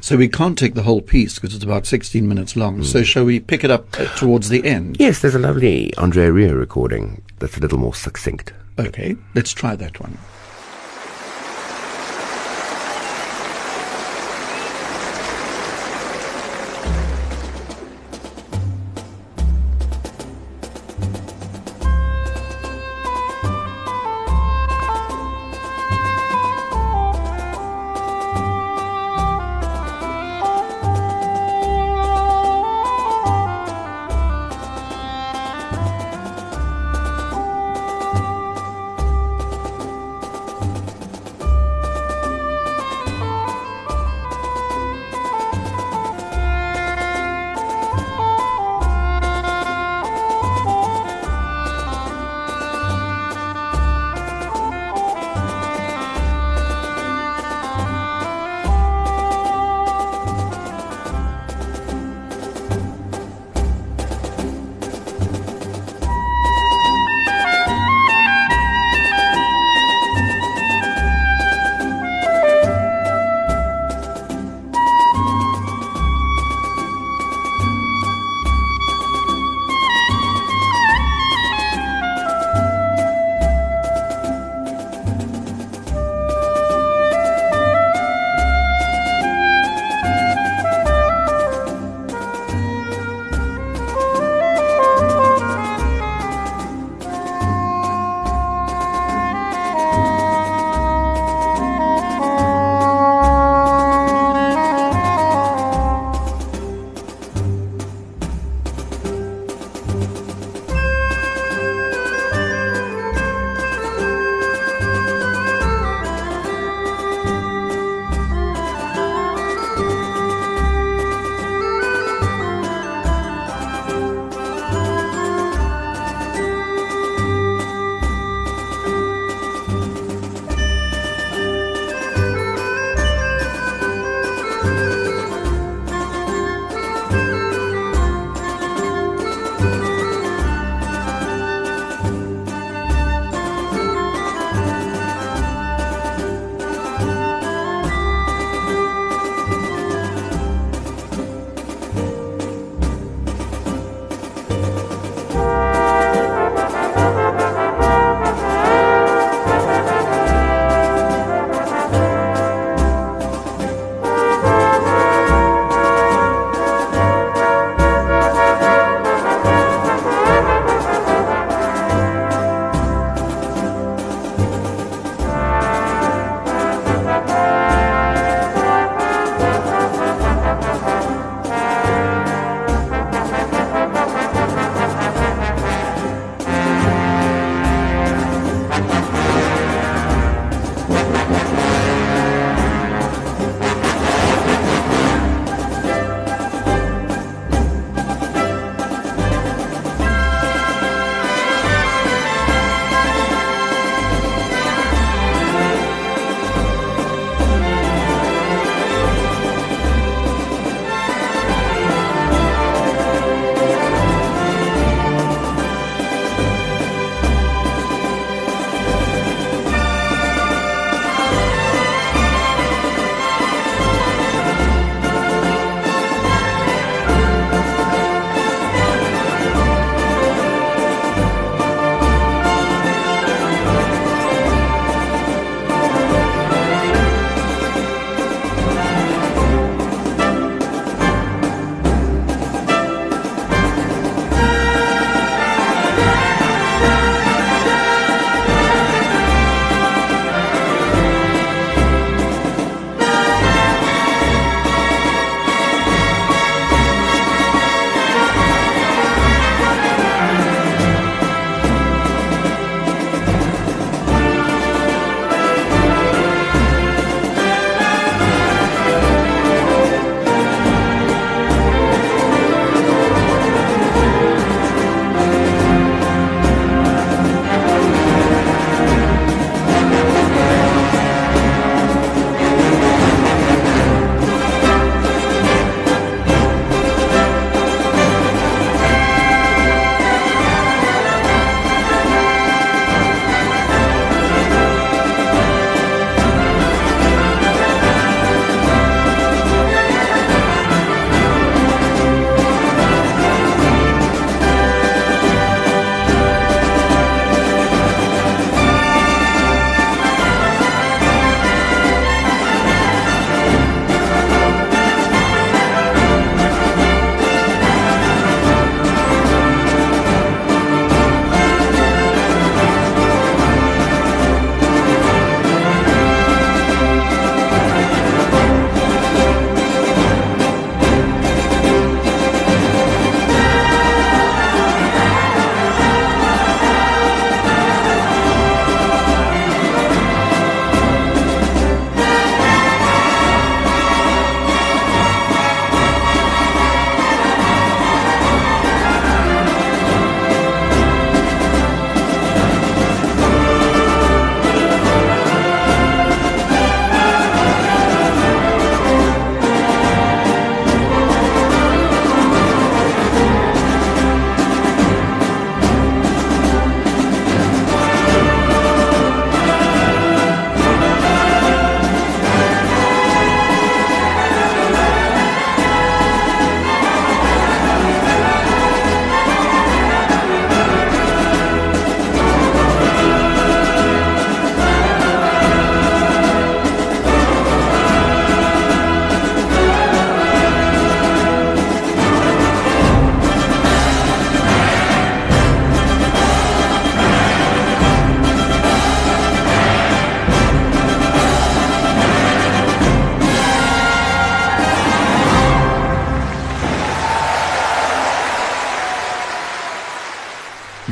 [0.00, 2.84] So we can't take the whole piece because it's about 16 minutes long.
[2.84, 4.98] So shall we pick it up uh, towards the end?
[5.00, 8.52] Yes, there's a lovely Andre Rieu recording that's a little more succinct.
[8.78, 10.18] Okay, let's try that one.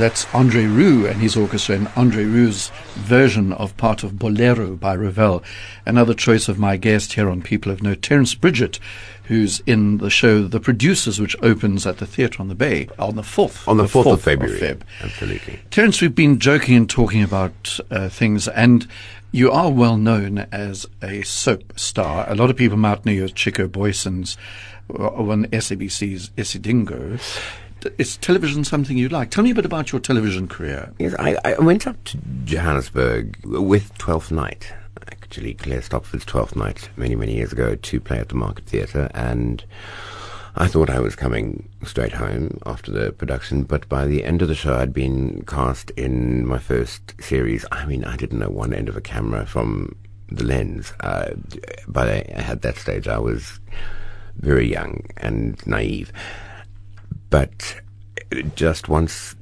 [0.02, 4.96] That's Andre Rieu and his orchestra and Andre Rieu's version of part of Bolero by
[4.96, 5.44] Ravel.
[5.86, 8.80] Another choice of my guest here on People of Note, Terence Bridgett,
[9.26, 13.14] who's in the show The Producers, which opens at the Theatre on the Bay on
[13.14, 13.68] the 4th.
[13.68, 14.58] On the, the 4th, 4th of February.
[14.58, 14.80] Feb.
[15.02, 15.60] Absolutely.
[15.70, 18.88] Terence, we've been joking and talking about uh, things, and
[19.30, 22.28] you are well known as a soap star.
[22.28, 24.36] A lot of people might know you as Chico Boyson's
[24.90, 27.20] uh, on SABC's Isidingo.
[27.98, 29.30] Is television something you like?
[29.30, 30.92] Tell me a bit about your television career.
[30.98, 34.72] Yes, I, I went up to Johannesburg with Twelfth Night,
[35.10, 39.10] actually Claire Stopford's Twelfth Night, many many years ago, to play at the Market Theatre,
[39.14, 39.64] and
[40.54, 44.48] I thought I was coming straight home after the production, but by the end of
[44.48, 47.64] the show, I'd been cast in my first series.
[47.72, 49.96] I mean, I didn't know one end of a camera from
[50.30, 50.92] the lens.
[51.00, 51.30] Uh,
[51.88, 53.60] but at that stage, I was
[54.36, 56.12] very young and naive.
[57.32, 57.80] But
[58.54, 59.34] just once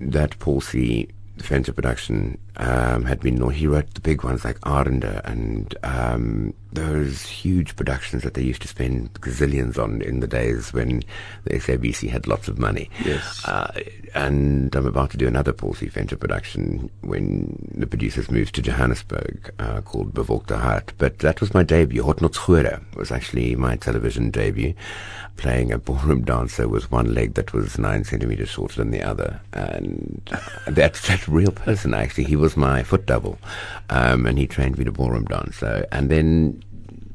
[0.00, 1.08] that Paul C.
[1.36, 7.22] Venter production um, had been, he wrote the big ones like Arende and um, those
[7.22, 11.02] huge productions that they used to spend gazillions on in the days when
[11.44, 12.90] the SABC had lots of money.
[13.04, 13.44] Yes.
[13.46, 13.72] Uh,
[14.14, 15.86] and I'm about to do another Paul C.
[15.86, 20.92] Venter production when the producers moved to Johannesburg uh, called Bewolkte Hart.
[20.98, 22.02] But that was my debut.
[22.02, 24.74] Hotnotsgoud was actually my television debut,
[25.36, 29.40] playing a ballroom dancer with one leg that was nine centimeters shorter than the other.
[29.52, 30.20] And
[30.66, 32.24] that's that real person, actually.
[32.24, 33.38] He was my foot double.
[33.90, 35.56] Um, and he trained me to ballroom dance.
[35.56, 36.62] So, and then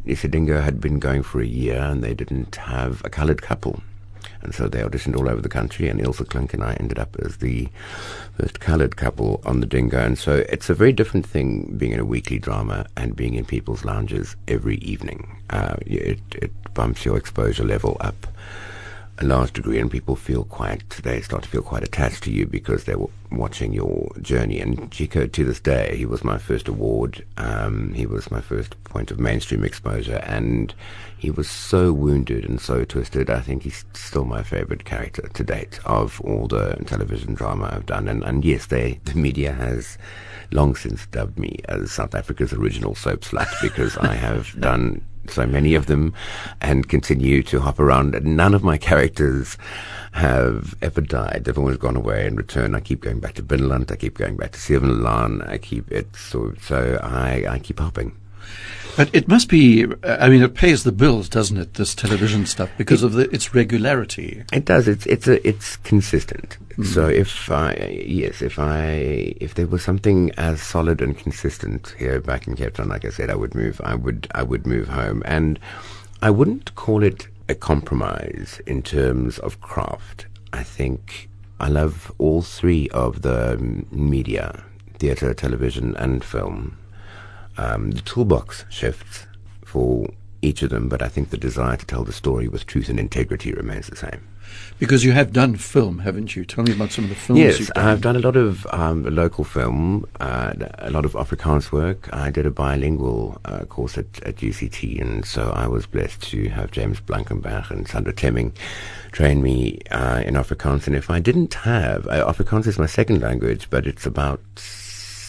[0.06, 3.82] Isidingo had been going for a year and they didn't have a coloured couple.
[4.42, 7.16] And so they auditioned all over the country, and Ilse Klink and I ended up
[7.24, 7.68] as the
[8.38, 10.00] first coloured couple on the Dingo.
[10.00, 13.46] And so it's a very different thing being in a weekly drama and being in
[13.46, 15.38] people's lounges every evening.
[15.50, 18.28] Uh, it, it bumps your exposure level up
[19.20, 22.46] a large degree, and people feel quite, they start to feel quite attached to you
[22.46, 23.00] because they're
[23.32, 24.60] watching your journey.
[24.60, 27.26] And Chico, to this day, he was my first award.
[27.38, 30.74] Um, he was my first point of mainstream exposure, and
[31.18, 33.32] he was so wounded and so twisted.
[33.32, 37.88] I think he's still my favorite character to date of all the television drama I've
[37.88, 38.08] done.
[38.08, 39.98] And, and yes, they, the media has
[40.52, 45.46] long since dubbed me as South Africa's original soap slut because I have done so
[45.46, 46.14] many of them
[46.62, 48.16] and continue to hop around.
[48.16, 49.58] And none of my characters
[50.14, 51.48] have ever died.
[51.56, 52.76] Always gone away and returned.
[52.76, 53.92] I keep going back to Binneland.
[53.92, 55.48] I keep going back to Sevenland.
[55.48, 58.16] I keep it so, so I, I keep hopping.
[58.98, 62.48] But it must be, uh, I mean, it pays the bills, doesn't it, this television
[62.48, 64.44] stuff, because it, of the, its regularity?
[64.52, 64.88] It does.
[64.88, 66.58] It's, it's, a, it's consistent.
[66.78, 66.86] Mm.
[66.86, 67.76] So if I,
[68.08, 72.74] yes, if I, if there was something as solid and consistent here back in Cape
[72.74, 75.22] Town, like I said, I would move, I would, I would move home.
[75.26, 75.60] And
[76.24, 80.26] I wouldn't call it a compromise in terms of craft.
[80.54, 81.30] I think
[81.60, 84.64] I love all three of the um, media,
[84.98, 86.80] theatre, television, and film
[87.58, 89.26] um, the toolbox shifts
[89.66, 90.08] for
[90.42, 93.00] each of them, but I think the desire to tell the story with truth and
[93.00, 94.28] integrity remains the same.
[94.80, 96.46] Because you have done film, haven't you?
[96.46, 97.86] Tell me about some of the films yes, you've done.
[97.86, 102.10] I've done a lot of um, local film, uh, a lot of Afrikaans work.
[102.14, 106.50] I did a bilingual uh, course at, at UCT, and so I was blessed to
[106.50, 108.54] have James Blankenberg and Sandra Temmingh
[109.12, 110.88] train me uh, in Afrikaans.
[110.88, 114.42] And if I didn't have, uh, Afrikaans is my second language, but it's about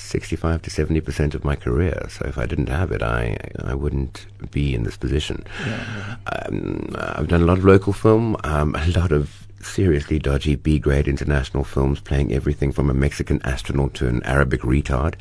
[0.08, 2.06] 65 to 70 percent of my career.
[2.08, 5.44] So if I didn't have it, I I wouldn't be in this position.
[5.66, 6.46] Yeah, yeah.
[6.46, 11.08] Um, I've done a lot of local film, um, a lot of seriously dodgy B-grade
[11.08, 15.14] international films playing everything from a Mexican astronaut to an Arabic retard.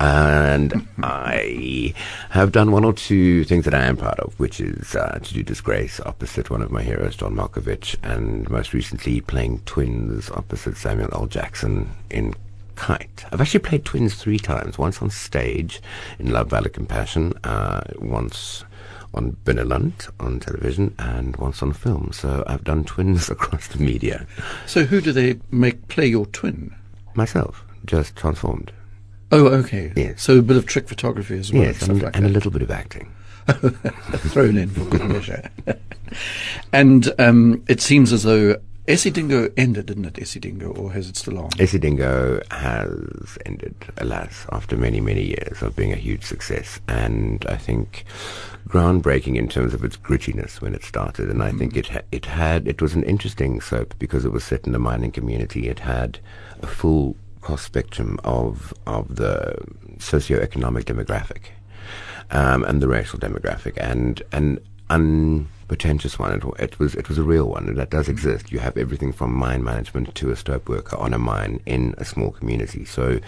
[0.00, 1.94] And I
[2.30, 5.34] have done one or two things that I am proud of, which is uh, to
[5.34, 10.76] do Disgrace opposite one of my heroes, John Malkovich, and most recently playing twins opposite
[10.76, 11.26] Samuel L.
[11.26, 12.34] Jackson in
[12.76, 13.24] kite.
[13.32, 14.78] I've actually played twins three times.
[14.78, 15.80] Once on stage
[16.18, 18.64] in Love, Valor, Compassion, uh, once
[19.14, 22.10] on Binneland on television, and once on film.
[22.12, 24.26] So I've done twins across the media.
[24.66, 26.74] So who do they make play your twin?
[27.14, 28.72] Myself, just transformed.
[29.32, 29.92] Oh, okay.
[29.96, 30.22] Yes.
[30.22, 31.62] So a bit of trick photography as well.
[31.62, 33.12] Yes, and, like and a little bit of acting.
[33.48, 35.50] Thrown in for good measure.
[36.72, 38.56] and um, it seems as though
[38.86, 41.50] Isidingo ended, didn't it, Isidingo, or has it still on?
[41.50, 46.78] Isidingo has ended, alas, after many, many years of being a huge success.
[46.86, 48.04] And I think
[48.68, 51.30] groundbreaking in terms of its grittiness when it started.
[51.30, 51.58] And I mm.
[51.58, 54.74] think it, ha- it had, it was an interesting soap because it was set in
[54.74, 55.68] a mining community.
[55.68, 56.20] It had
[56.62, 59.56] a full cross spectrum of, of the
[59.98, 61.50] socio-economic demographic
[62.30, 63.76] um, and the racial demographic.
[63.78, 64.60] And, and
[64.90, 66.32] un- pretentious one.
[66.32, 68.12] It, it, was it was a real one, and that does mm-hmm.
[68.12, 68.52] exist.
[68.52, 72.04] You have everything from mine management to a stope worker on a mine in a
[72.04, 72.84] small community.
[72.84, 73.20] So,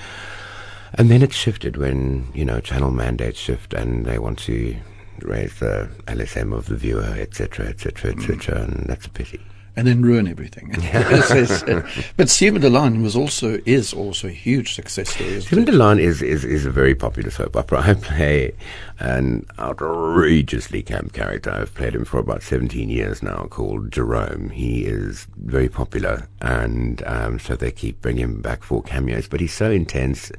[0.95, 4.77] and then it shifted when you know channel mandates shift, and they want to
[5.23, 9.41] raise the LSM of the viewer, etc., etc., etc., and that's a pity
[9.79, 10.71] and then ruin everything.
[12.17, 15.31] but 7de Laan was also is also a huge success story.
[15.31, 17.81] 7de Laan is, is is a very popular soap opera.
[17.81, 18.53] I play
[19.01, 21.51] an outrageously camp character.
[21.51, 24.51] I've played him for about 17 years now, called Jerome.
[24.51, 29.29] He is very popular, and um, so they keep bringing him back for cameos.
[29.29, 30.33] But he's so intense,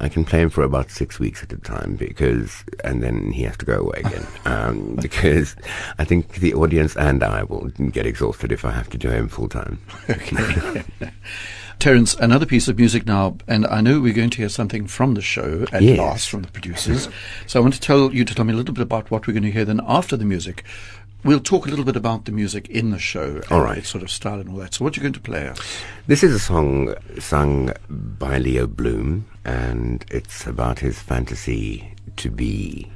[0.00, 3.42] I can play him for about six weeks at a time because, and then he
[3.42, 5.56] has to go away again um, because
[5.98, 9.28] I think the audience and I will get exhausted if I have to do him
[9.28, 9.78] full time.
[10.08, 10.82] Okay.
[11.78, 15.14] Terence, another piece of music now, and I know we're going to hear something from
[15.14, 15.98] the show at yes.
[15.98, 17.08] last from the producers.
[17.46, 19.34] so I want to tell you to tell me a little bit about what we're
[19.34, 19.64] going to hear.
[19.64, 20.64] Then after the music,
[21.22, 24.10] we'll talk a little bit about the music in the show, all right, sort of
[24.10, 24.74] style and all that.
[24.74, 25.60] So what are you going to play us?
[26.06, 32.90] This is a song sung by Leo Bloom, and it's about his fantasy to be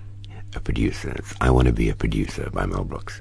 [0.55, 1.11] a producer.
[1.11, 3.21] It's I Want to Be a Producer by Mel Brooks.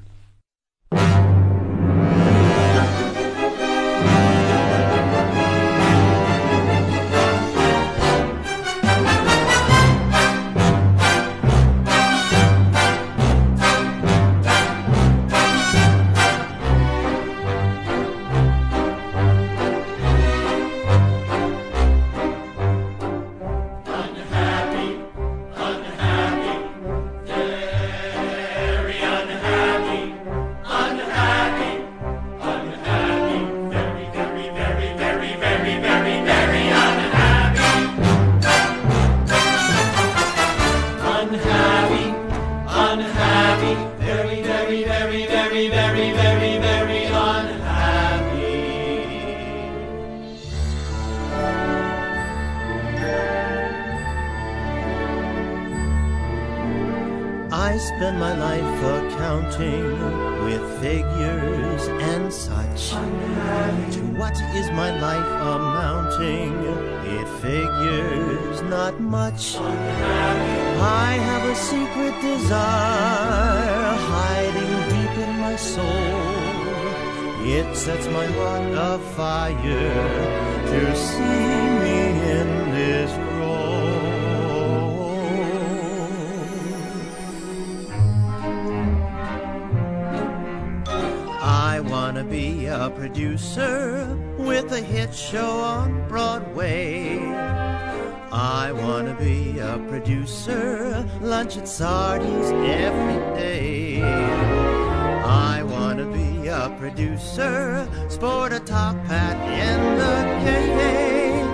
[98.32, 104.04] I wanna be a producer, lunch at Sardi's every day.
[104.04, 111.48] I wanna be a producer, sport a top hat in the cane.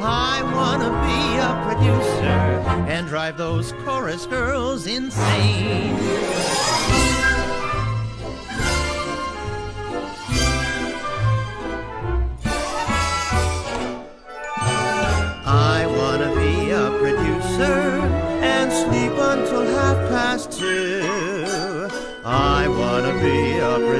[0.00, 5.94] I wanna be a producer and drive those chorus girls insane.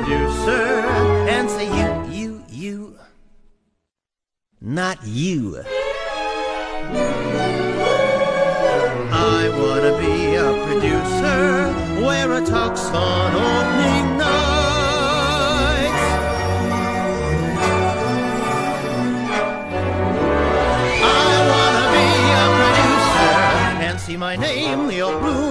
[0.09, 0.87] Producer
[1.29, 2.99] and say you, you, you,
[4.61, 5.63] not you.
[9.11, 16.05] I wanna be a producer, wear a tux on opening nights.
[21.05, 22.09] I wanna be
[22.41, 23.37] a producer
[23.87, 25.48] and see my name, Leo Bloom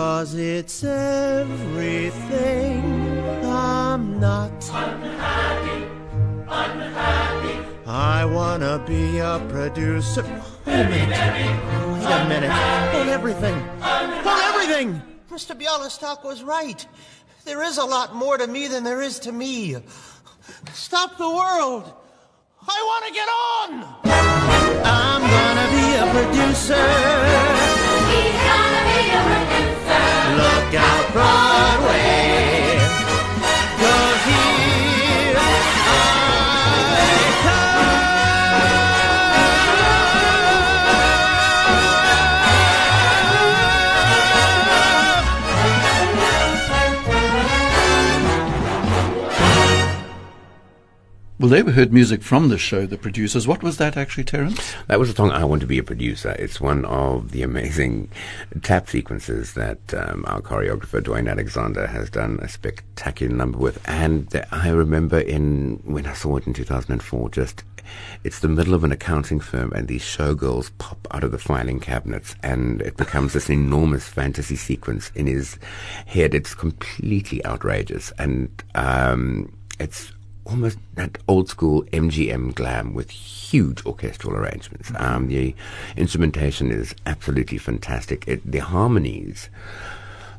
[0.00, 2.80] Cause it's everything
[3.44, 4.50] I'm not.
[4.72, 5.84] Unhappy,
[6.48, 7.58] unhappy.
[7.86, 10.22] I wanna be a producer.
[10.64, 11.10] Wait a minute.
[11.92, 12.50] Wait a minute.
[12.50, 13.54] Hold everything.
[13.82, 15.02] Hold everything.
[15.30, 15.54] Mr.
[15.54, 16.86] Bialystok was right.
[17.44, 19.76] There is a lot more to me than there is to me.
[20.72, 21.92] Stop the world.
[22.66, 23.84] I want to get on.
[24.82, 26.86] I'm gonna be a producer.
[28.80, 28.89] Look
[30.74, 32.29] out, Broadway.
[51.40, 53.48] Well, they heard music from the show, the producers.
[53.48, 54.74] What was that actually, Terence?
[54.88, 56.36] That was the song I Want to Be a Producer.
[56.38, 58.10] It's one of the amazing
[58.60, 63.80] tap sequences that um, our choreographer Duane Alexander has done a spectacular number with.
[63.88, 67.64] And I remember in when I saw it in 2004, just
[68.22, 71.80] it's the middle of an accounting firm and these showgirls pop out of the filing
[71.80, 75.58] cabinets and it becomes this enormous fantasy sequence in his
[76.04, 76.34] head.
[76.34, 80.12] It's completely outrageous and um, it's
[80.44, 84.92] almost that old school MGM glam with huge orchestral arrangements.
[84.96, 85.54] Um, the
[85.96, 88.26] instrumentation is absolutely fantastic.
[88.26, 89.48] It, the harmonies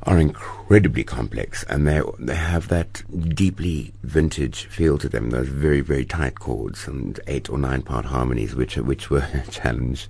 [0.03, 3.03] are incredibly complex and they they have that
[3.35, 5.29] deeply vintage feel to them.
[5.29, 9.27] Those very very tight chords and eight or nine part harmonies, which are, which were
[9.47, 10.09] a challenge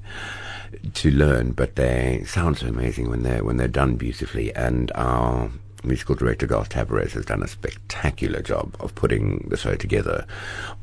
[0.93, 4.53] to learn, but they sound so amazing when they're when they're done beautifully.
[4.55, 5.51] And our
[5.83, 10.25] musical director Garth Tavares has done a spectacular job of putting the show together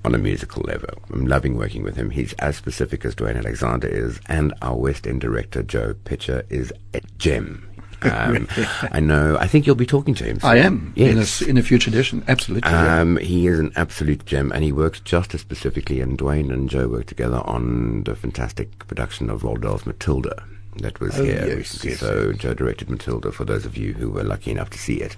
[0.04, 0.88] on a musical level.
[1.12, 2.10] I'm loving working with him.
[2.10, 6.72] He's as specific as Duane Alexander is, and our West End director Joe Pitcher is
[6.94, 7.64] a gem.
[8.02, 8.46] Um,
[8.92, 9.36] I know.
[9.40, 10.38] I think you'll be talking to him.
[10.38, 10.50] Soon.
[10.50, 11.40] I am Yes.
[11.42, 12.22] in a, in a future edition.
[12.28, 12.70] Absolutely.
[12.70, 13.00] yeah.
[13.00, 16.00] Um, he is an absolute gem, and he works just as specifically.
[16.00, 20.44] And Duane and Joe work together on the fantastic production of Roald Dahl's Matilda
[20.78, 24.10] that was Oh, here yes, yes, so Joe directed Matilda for those of you who
[24.10, 25.16] were lucky enough to see it.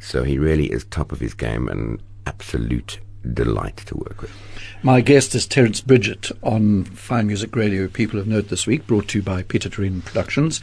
[0.00, 3.00] So he really is top of his game and absolute
[3.34, 4.30] delight to work with.
[4.82, 9.08] My guest is Terence Bridgett on Fine Music Radio, People of Note this week, brought
[9.08, 10.60] to you by Peter Toerien Productions.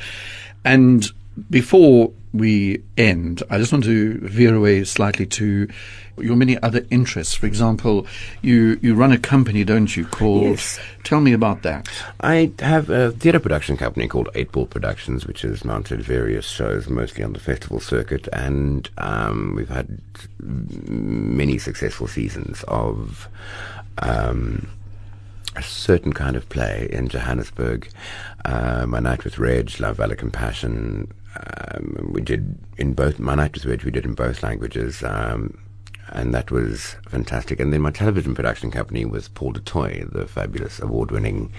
[0.63, 1.11] And
[1.49, 5.67] before we end, I just want to veer away slightly to
[6.17, 7.33] your many other interests.
[7.33, 8.07] For example,
[8.41, 10.43] you, you run a company, don't you, called...
[10.43, 10.79] Yes.
[11.03, 11.87] Tell me about that.
[12.21, 16.89] I have a theatre production company called Eight Ball Productions, which has mounted various shows,
[16.89, 19.99] mostly on the festival circuit, and um, we've had
[20.39, 23.27] many successful seasons of
[23.99, 24.69] um,
[25.55, 27.89] a certain kind of play in Johannesburg.
[28.45, 31.11] Uh, My Night with Reg, Love, Valor, Compassion.
[31.35, 33.83] Um, we did in both My Night Reg.
[33.83, 35.03] We did in both languages.
[35.03, 35.57] Um,
[36.09, 37.59] and that was fantastic.
[37.59, 41.51] And then my television production company was Paul du Toit, the fabulous award-winning,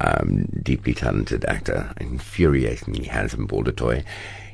[0.00, 4.04] um, deeply talented actor, infuriatingly handsome Paul du Toit.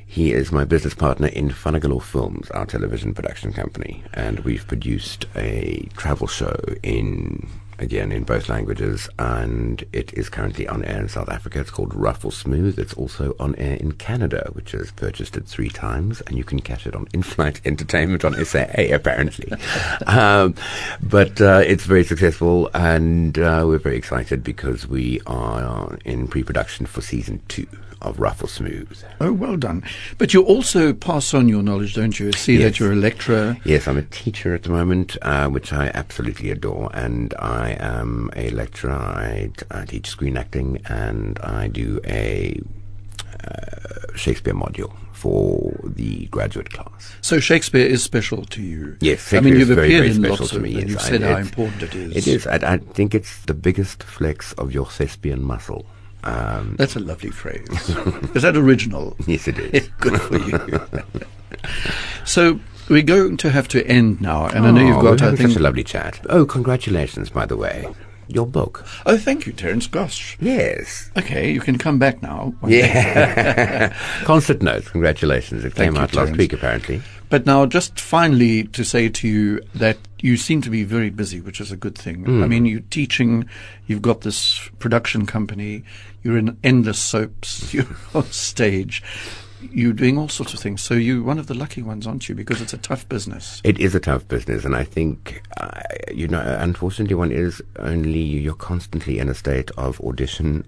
[0.06, 5.26] He is my business partner in Funagalo Films, our television production company, and we've produced
[5.34, 7.48] a travel show in
[7.84, 11.60] again in both languages, and it is currently on air in South Africa.
[11.60, 12.78] It's called Ruffle Smooth.
[12.78, 16.60] It's also on air in Canada, which has purchased it three times, and you can
[16.60, 19.52] catch it on In-Flight Entertainment on SAA apparently.
[20.06, 20.54] um,
[21.02, 26.86] but uh, it's very successful, and uh, we're very excited because we are in pre-production
[26.86, 27.68] for season two
[28.04, 29.02] of Ruffle Smooth.
[29.20, 29.82] Oh, well done.
[30.18, 32.32] But you also pass on your knowledge, don't you?
[32.32, 32.80] See that Yes.
[32.80, 33.56] you're a lecturer.
[33.64, 38.30] Yes, I'm a teacher at the moment, uh, which I absolutely adore, and I am
[38.36, 38.92] a lecturer.
[38.92, 42.60] I, I teach screen acting, and I do a
[43.42, 47.14] uh, Shakespeare module for the graduate class.
[47.20, 48.96] So Shakespeare is special to you.
[49.00, 50.74] Yes, I mean you've is very, appeared very in special lots to of, me.
[50.74, 50.90] and yes.
[50.90, 52.16] you've I- said how important it is.
[52.16, 52.46] It is.
[52.46, 55.86] I, I think it's the biggest flex of your thespian muscle
[56.24, 57.68] Um, That's a lovely phrase.
[58.34, 59.16] is that original?
[59.26, 59.88] yes, it is.
[60.00, 60.80] Good for you.
[62.24, 62.58] so
[62.88, 65.20] we're going to have to end now, and I know you've Oh, got.
[65.20, 65.50] we're I think.
[65.50, 66.20] such a lovely chat.
[66.28, 67.86] Oh, congratulations, by the way.
[68.26, 68.86] Your book.
[69.04, 69.86] oh, thank you, Terence.
[69.86, 70.38] Gosh.
[70.40, 71.10] Yes.
[71.16, 72.54] Okay, you can come back now.
[72.66, 73.94] Yeah.
[74.24, 74.86] Concert note.
[74.86, 75.62] Congratulations.
[75.62, 77.02] It Thank came you, out last week, apparently.
[77.34, 81.40] But now, just finally, to say to you that you seem to be very busy,
[81.40, 82.26] which is a good thing.
[82.26, 82.44] Hmm.
[82.44, 83.48] I mean, you're teaching,
[83.88, 85.82] you've got this production company,
[86.22, 89.02] you're in endless soaps, you're on stage,
[89.60, 90.80] you're doing all sorts of things.
[90.80, 92.36] So you're one of the lucky ones, aren't you?
[92.36, 93.60] Because it's a tough business.
[93.64, 95.80] It is a tough business, and I think, uh,
[96.12, 100.64] you know, unfortunately, one is only you're constantly in a state of audition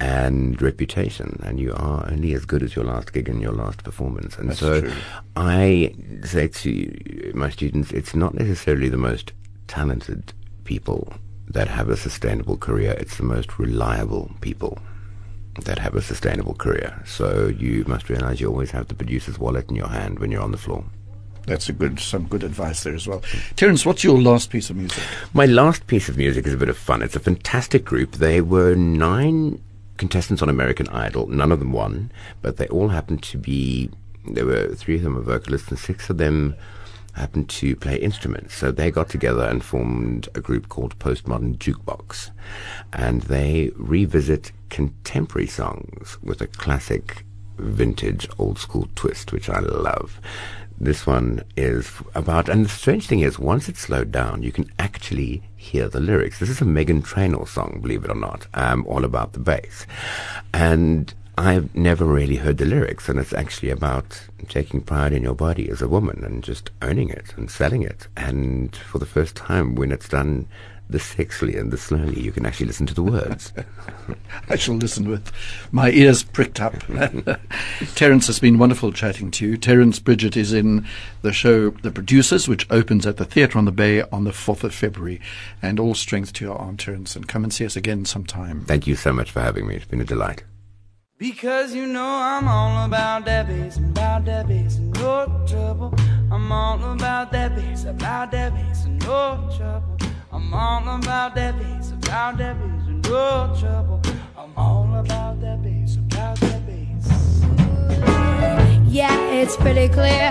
[0.00, 3.84] and reputation, and you are only as good as your last gig and your last
[3.84, 4.36] performance.
[4.38, 4.92] And That's so, true.
[5.36, 5.94] I
[6.24, 9.32] say to my students, it's not necessarily the most
[9.68, 10.32] talented
[10.64, 11.12] people
[11.48, 14.78] that have a sustainable career; it's the most reliable people
[15.64, 17.02] that have a sustainable career.
[17.04, 20.42] So you must realize you always have the producer's wallet in your hand when you're
[20.42, 20.84] on the floor.
[21.46, 23.22] That's a good, some good advice there as well.
[23.56, 25.02] Terence, what's your last piece of music?
[25.34, 27.02] My last piece of music is a bit of fun.
[27.02, 28.12] It's a fantastic group.
[28.12, 29.60] They were nine
[30.00, 31.26] contestants on American Idol.
[31.26, 33.90] None of them won, but they all happened to be.
[34.26, 36.56] There were three of them were vocalists, and six of them
[37.12, 38.54] happened to play instruments.
[38.54, 42.30] So they got together and formed a group called Postmodern Jukebox,
[42.94, 47.24] and they revisit contemporary songs with a classic
[47.58, 50.18] vintage old school twist, which I love.
[50.82, 54.72] This one is about, and the strange thing is, once it's slowed down, you can
[54.78, 56.38] actually hear the lyrics.
[56.38, 59.86] This is a Meghan Trainor song, believe it or not, um, all about the bass.
[60.54, 65.34] And I've never really heard the lyrics, and it's actually about taking pride in your
[65.34, 68.08] body as a woman and just owning it and selling it.
[68.16, 70.48] And for the first time, when it's done
[70.92, 73.52] this sexily and this slowly, you can actually listen to the words.
[74.48, 75.32] I shall listen with
[75.72, 76.74] my ears pricked up.
[77.94, 79.56] Terence has been wonderful chatting to you.
[79.56, 80.86] Terence Bridgett is in
[81.22, 84.64] the show The Producers, which opens at the Theatre on the Bay on the 4th
[84.64, 85.20] of February.
[85.62, 88.64] And all strength to your aunt, Terence, and come and see us again sometime.
[88.64, 89.76] Thank you so much for having me.
[89.76, 90.44] It's been a delight.
[91.20, 95.94] Because you know I'm all about that bass, about that bass, and no trouble.
[96.32, 100.09] I'm all about that bass, about that bass, and no trouble.
[100.32, 104.00] I'm all about that bass, about that bass, and no trouble.
[104.38, 107.42] I'm all about that bass, about that bass.
[108.86, 110.30] Yeah, it's pretty clear.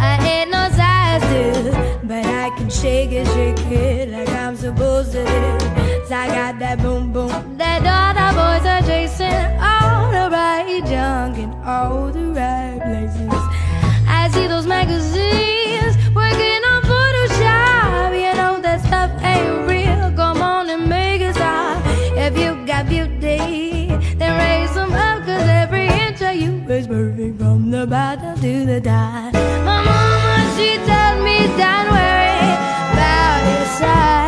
[0.00, 1.70] I ain't no size two,
[2.08, 5.58] but I can shake it, shake it like I'm supposed to do.
[6.00, 10.82] 'Cause I got that boom boom that all the boys are chasing, all the right
[10.84, 13.32] junk in all the right places.
[14.08, 15.57] I see those magazines
[26.28, 29.32] every you is perfect from the bottom to the top.
[29.64, 32.52] My mama, she told me, don't worry
[32.92, 34.27] about your size.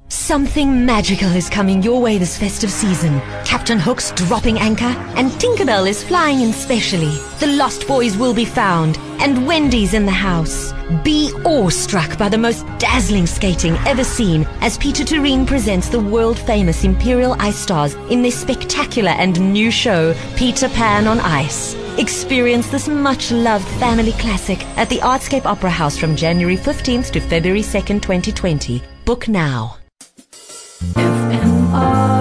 [0.11, 3.21] Something magical is coming your way this festive season.
[3.45, 7.17] Captain Hook's dropping anchor, and Tinkerbell is flying in specially.
[7.39, 10.73] The Lost Boys will be found, and Wendy's in the house.
[11.05, 16.37] Be awestruck by the most dazzling skating ever seen as Peter Toerien presents the world
[16.37, 21.73] famous Imperial Ice Stars in their spectacular and new show, Peter Pan on Ice.
[21.97, 27.21] Experience this much loved family classic at the Artscape Opera House from January 15th to
[27.21, 28.83] February 2nd, 2020.
[29.05, 29.77] Book now.
[30.81, 32.20] FMR.